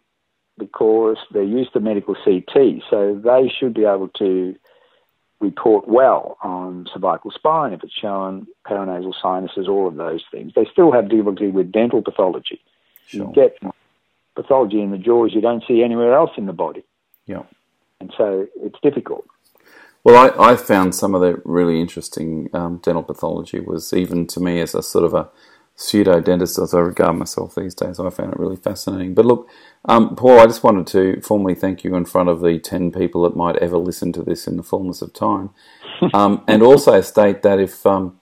because 0.58 1.16
they're 1.32 1.42
used 1.42 1.72
to 1.72 1.80
medical 1.80 2.14
CT, 2.14 2.82
so 2.88 3.20
they 3.24 3.50
should 3.58 3.74
be 3.74 3.84
able 3.84 4.08
to 4.08 4.54
report 5.40 5.88
well 5.88 6.36
on 6.42 6.86
cervical 6.92 7.30
spine 7.30 7.72
if 7.72 7.82
it's 7.82 7.94
shown 7.94 8.46
paranasal 8.66 9.14
sinuses, 9.20 9.68
all 9.68 9.88
of 9.88 9.96
those 9.96 10.22
things. 10.30 10.52
They 10.54 10.66
still 10.70 10.92
have 10.92 11.08
difficulty 11.08 11.48
with 11.48 11.72
dental 11.72 12.02
pathology. 12.02 12.60
Sure. 13.06 13.26
You 13.26 13.32
get 13.34 13.58
pathology 14.34 14.80
in 14.80 14.90
the 14.90 14.98
jaws 14.98 15.32
you 15.34 15.40
don't 15.40 15.64
see 15.66 15.82
anywhere 15.82 16.14
else 16.14 16.30
in 16.36 16.46
the 16.46 16.52
body. 16.52 16.84
Yeah. 17.26 17.42
And 18.00 18.12
so 18.16 18.46
it's 18.56 18.78
difficult. 18.82 19.26
Well, 20.04 20.16
I, 20.16 20.52
I 20.52 20.56
found 20.56 20.94
some 20.94 21.14
of 21.14 21.20
the 21.20 21.42
really 21.44 21.80
interesting 21.80 22.48
um, 22.54 22.78
dental 22.78 23.02
pathology 23.02 23.60
was 23.60 23.92
even 23.92 24.26
to 24.28 24.40
me 24.40 24.60
as 24.60 24.74
a 24.74 24.82
sort 24.82 25.04
of 25.04 25.12
a 25.12 25.28
pseudo 25.80 26.20
dentist 26.20 26.58
as 26.58 26.74
I 26.74 26.80
regard 26.80 27.16
myself 27.16 27.54
these 27.54 27.74
days. 27.74 27.98
I 27.98 28.10
found 28.10 28.34
it 28.34 28.38
really 28.38 28.56
fascinating. 28.56 29.14
But 29.14 29.24
look, 29.24 29.48
um, 29.86 30.14
Paul, 30.14 30.38
I 30.38 30.46
just 30.46 30.62
wanted 30.62 30.86
to 30.88 31.22
formally 31.22 31.54
thank 31.54 31.84
you 31.84 31.96
in 31.96 32.04
front 32.04 32.28
of 32.28 32.42
the 32.42 32.58
10 32.58 32.92
people 32.92 33.22
that 33.22 33.34
might 33.34 33.56
ever 33.56 33.78
listen 33.78 34.12
to 34.12 34.22
this 34.22 34.46
in 34.46 34.58
the 34.58 34.62
fullness 34.62 35.02
of 35.02 35.12
time. 35.12 35.50
Um, 36.14 36.42
and 36.48 36.62
also 36.62 36.98
state 37.02 37.42
that 37.42 37.60
if 37.60 37.84
um, 37.84 38.18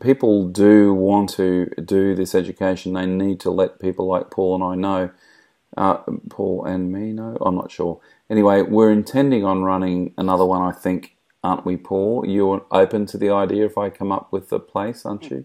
people 0.00 0.48
do 0.48 0.92
want 0.92 1.30
to 1.30 1.66
do 1.84 2.16
this 2.16 2.34
education, 2.34 2.94
they 2.94 3.06
need 3.06 3.38
to 3.40 3.50
let 3.52 3.78
people 3.78 4.08
like 4.08 4.28
Paul 4.28 4.56
and 4.56 4.64
I 4.64 4.74
know. 4.74 5.10
Uh, 5.76 5.98
Paul 6.30 6.64
and 6.64 6.90
me 6.90 7.12
know? 7.12 7.36
I'm 7.40 7.54
not 7.54 7.70
sure. 7.70 8.00
Anyway, 8.28 8.62
we're 8.62 8.90
intending 8.90 9.44
on 9.44 9.62
running 9.62 10.14
another 10.18 10.44
one, 10.44 10.62
I 10.62 10.72
think, 10.72 11.16
aren't 11.44 11.64
we, 11.64 11.76
Paul? 11.76 12.24
You're 12.26 12.66
open 12.72 13.06
to 13.06 13.18
the 13.18 13.30
idea 13.30 13.66
if 13.66 13.78
I 13.78 13.88
come 13.88 14.10
up 14.10 14.32
with 14.32 14.52
a 14.52 14.58
place, 14.58 15.06
aren't 15.06 15.30
you? 15.30 15.44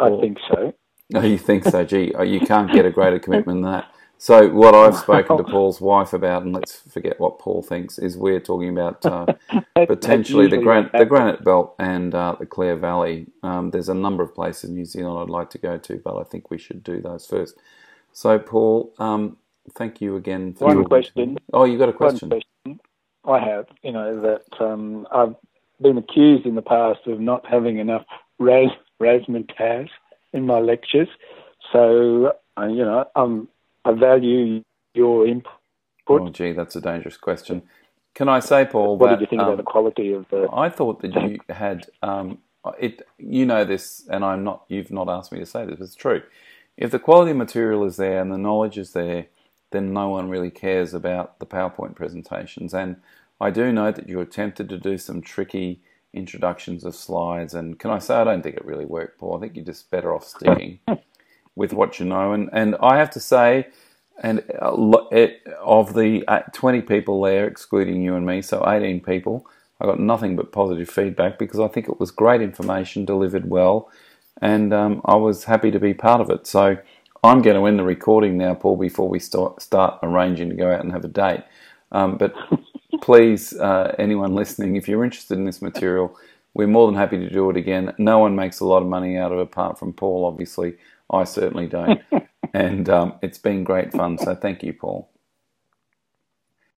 I 0.00 0.20
think 0.20 0.38
so. 0.48 0.74
No, 1.12 1.22
you 1.22 1.38
think 1.38 1.64
so? 1.64 1.84
Gee, 1.84 2.12
oh, 2.14 2.22
you 2.22 2.40
can't 2.40 2.72
get 2.72 2.86
a 2.86 2.90
greater 2.90 3.18
commitment 3.18 3.62
than 3.62 3.72
that. 3.72 3.92
So 4.18 4.50
what 4.50 4.74
I've 4.74 4.96
spoken 4.96 5.38
to 5.38 5.44
Paul's 5.50 5.80
wife 5.80 6.12
about, 6.12 6.42
and 6.42 6.52
let's 6.52 6.76
forget 6.76 7.18
what 7.18 7.38
Paul 7.38 7.62
thinks, 7.62 7.98
is 7.98 8.18
we're 8.18 8.38
talking 8.38 8.68
about 8.68 9.04
uh, 9.06 9.26
potentially 9.86 10.46
the, 10.46 10.58
gran- 10.58 10.90
the 10.92 11.06
Granite 11.06 11.42
Belt 11.42 11.74
and 11.78 12.14
uh, 12.14 12.36
the 12.38 12.44
Clare 12.44 12.76
Valley. 12.76 13.28
Um, 13.42 13.70
there's 13.70 13.88
a 13.88 13.94
number 13.94 14.22
of 14.22 14.34
places 14.34 14.68
in 14.68 14.76
New 14.76 14.84
Zealand 14.84 15.18
I'd 15.18 15.32
like 15.32 15.48
to 15.50 15.58
go 15.58 15.78
to, 15.78 15.96
but 16.04 16.18
I 16.18 16.24
think 16.24 16.50
we 16.50 16.58
should 16.58 16.84
do 16.84 17.00
those 17.00 17.26
first. 17.26 17.56
So, 18.12 18.38
Paul, 18.38 18.92
um, 18.98 19.38
thank 19.74 20.02
you 20.02 20.16
again 20.16 20.52
for 20.52 20.66
one 20.66 20.84
question. 20.84 21.38
Oh, 21.54 21.64
you 21.64 21.78
got 21.78 21.88
a 21.88 21.92
question? 21.94 22.28
One 22.28 22.40
question? 22.64 22.80
I 23.24 23.38
have. 23.38 23.66
You 23.82 23.92
know 23.92 24.20
that 24.20 24.62
um, 24.62 25.06
I've 25.10 25.34
been 25.80 25.96
accused 25.96 26.44
in 26.44 26.54
the 26.54 26.62
past 26.62 27.00
of 27.06 27.20
not 27.20 27.46
having 27.46 27.78
enough 27.78 28.04
ras 29.00 29.22
razzmatazz 29.22 29.88
in 30.32 30.46
my 30.46 30.58
lectures. 30.58 31.08
So, 31.72 32.32
uh, 32.56 32.66
you 32.66 32.84
know, 32.84 33.04
um, 33.16 33.48
I 33.84 33.92
value 33.92 34.62
your 34.94 35.26
input. 35.26 35.52
Oh, 36.08 36.28
gee, 36.28 36.52
that's 36.52 36.76
a 36.76 36.80
dangerous 36.80 37.16
question. 37.16 37.62
Can 38.14 38.28
I 38.28 38.40
say, 38.40 38.64
Paul? 38.64 38.98
What 38.98 39.08
that, 39.08 39.12
did 39.16 39.20
you 39.22 39.26
think 39.28 39.42
um, 39.42 39.48
about 39.48 39.56
the 39.58 39.62
quality 39.62 40.12
of 40.12 40.26
the? 40.30 40.48
I 40.52 40.68
thought 40.68 41.00
that 41.02 41.14
you 41.14 41.38
had 41.48 41.86
um, 42.02 42.38
it. 42.78 43.06
You 43.18 43.46
know 43.46 43.64
this, 43.64 44.06
and 44.10 44.24
I'm 44.24 44.42
not. 44.42 44.64
You've 44.68 44.90
not 44.90 45.08
asked 45.08 45.32
me 45.32 45.38
to 45.38 45.46
say 45.46 45.64
this, 45.64 45.76
but 45.78 45.84
it's 45.84 45.94
true. 45.94 46.22
If 46.76 46.90
the 46.90 46.98
quality 46.98 47.30
of 47.30 47.36
material 47.36 47.84
is 47.84 47.96
there 47.96 48.20
and 48.20 48.32
the 48.32 48.38
knowledge 48.38 48.78
is 48.78 48.92
there, 48.92 49.26
then 49.70 49.92
no 49.92 50.08
one 50.08 50.28
really 50.28 50.50
cares 50.50 50.94
about 50.94 51.38
the 51.38 51.46
PowerPoint 51.46 51.94
presentations. 51.94 52.74
And 52.74 52.96
I 53.40 53.50
do 53.50 53.70
know 53.70 53.92
that 53.92 54.08
you 54.08 54.20
attempted 54.20 54.68
to 54.70 54.78
do 54.78 54.98
some 54.98 55.20
tricky 55.20 55.80
introductions 56.12 56.84
of 56.84 56.94
slides. 56.94 57.54
And 57.54 57.78
can 57.78 57.90
I 57.90 57.98
say, 57.98 58.14
I 58.14 58.24
don't 58.24 58.42
think 58.42 58.56
it 58.56 58.64
really 58.64 58.86
worked, 58.86 59.18
Paul. 59.18 59.36
I 59.36 59.40
think 59.40 59.56
you're 59.56 59.64
just 59.64 59.90
better 59.90 60.14
off 60.14 60.24
sticking 60.26 60.80
with 61.56 61.72
what 61.72 61.98
you 61.98 62.06
know. 62.06 62.32
And, 62.32 62.50
and 62.52 62.76
I 62.82 62.98
have 62.98 63.10
to 63.10 63.20
say, 63.20 63.68
and 64.22 64.42
it, 65.12 65.42
of 65.62 65.94
the 65.94 66.24
uh, 66.28 66.40
20 66.52 66.82
people 66.82 67.22
there, 67.22 67.46
excluding 67.46 68.02
you 68.02 68.16
and 68.16 68.26
me, 68.26 68.42
so 68.42 68.68
18 68.68 69.00
people, 69.00 69.46
I 69.80 69.86
got 69.86 69.98
nothing 69.98 70.36
but 70.36 70.52
positive 70.52 70.90
feedback 70.90 71.38
because 71.38 71.58
I 71.58 71.68
think 71.68 71.88
it 71.88 71.98
was 71.98 72.10
great 72.10 72.42
information 72.42 73.04
delivered 73.04 73.48
well, 73.48 73.90
and 74.42 74.74
um, 74.74 75.00
I 75.06 75.16
was 75.16 75.44
happy 75.44 75.70
to 75.70 75.80
be 75.80 75.94
part 75.94 76.20
of 76.20 76.28
it. 76.28 76.46
So 76.46 76.76
I'm 77.24 77.40
going 77.42 77.56
to 77.56 77.66
end 77.66 77.78
the 77.78 77.84
recording 77.84 78.36
now, 78.36 78.54
Paul, 78.54 78.76
before 78.76 79.08
we 79.08 79.18
start, 79.18 79.62
start 79.62 79.98
arranging 80.02 80.50
to 80.50 80.56
go 80.56 80.70
out 80.70 80.80
and 80.82 80.92
have 80.92 81.04
a 81.04 81.08
date. 81.08 81.44
Um, 81.92 82.18
but 82.18 82.34
please, 83.02 83.52
uh, 83.54 83.94
anyone 83.98 84.34
listening, 84.34 84.76
if 84.76 84.88
you're 84.88 85.04
interested 85.04 85.38
in 85.38 85.44
this 85.44 85.62
material, 85.62 86.16
we're 86.54 86.66
more 86.68 86.86
than 86.86 86.96
happy 86.96 87.18
to 87.18 87.30
do 87.30 87.50
it 87.50 87.56
again. 87.56 87.94
No 87.98 88.18
one 88.18 88.36
makes 88.36 88.60
a 88.60 88.66
lot 88.66 88.82
of 88.82 88.88
money 88.88 89.16
out 89.16 89.32
of 89.32 89.38
it 89.38 89.42
apart 89.42 89.78
from 89.78 89.92
Paul, 89.92 90.24
obviously. 90.24 90.76
I 91.10 91.24
certainly 91.24 91.66
don't. 91.68 92.02
and 92.54 92.88
um, 92.88 93.14
it's 93.22 93.38
been 93.38 93.64
great 93.64 93.92
fun. 93.92 94.18
So 94.18 94.34
thank 94.34 94.62
you, 94.62 94.72
Paul. 94.72 95.10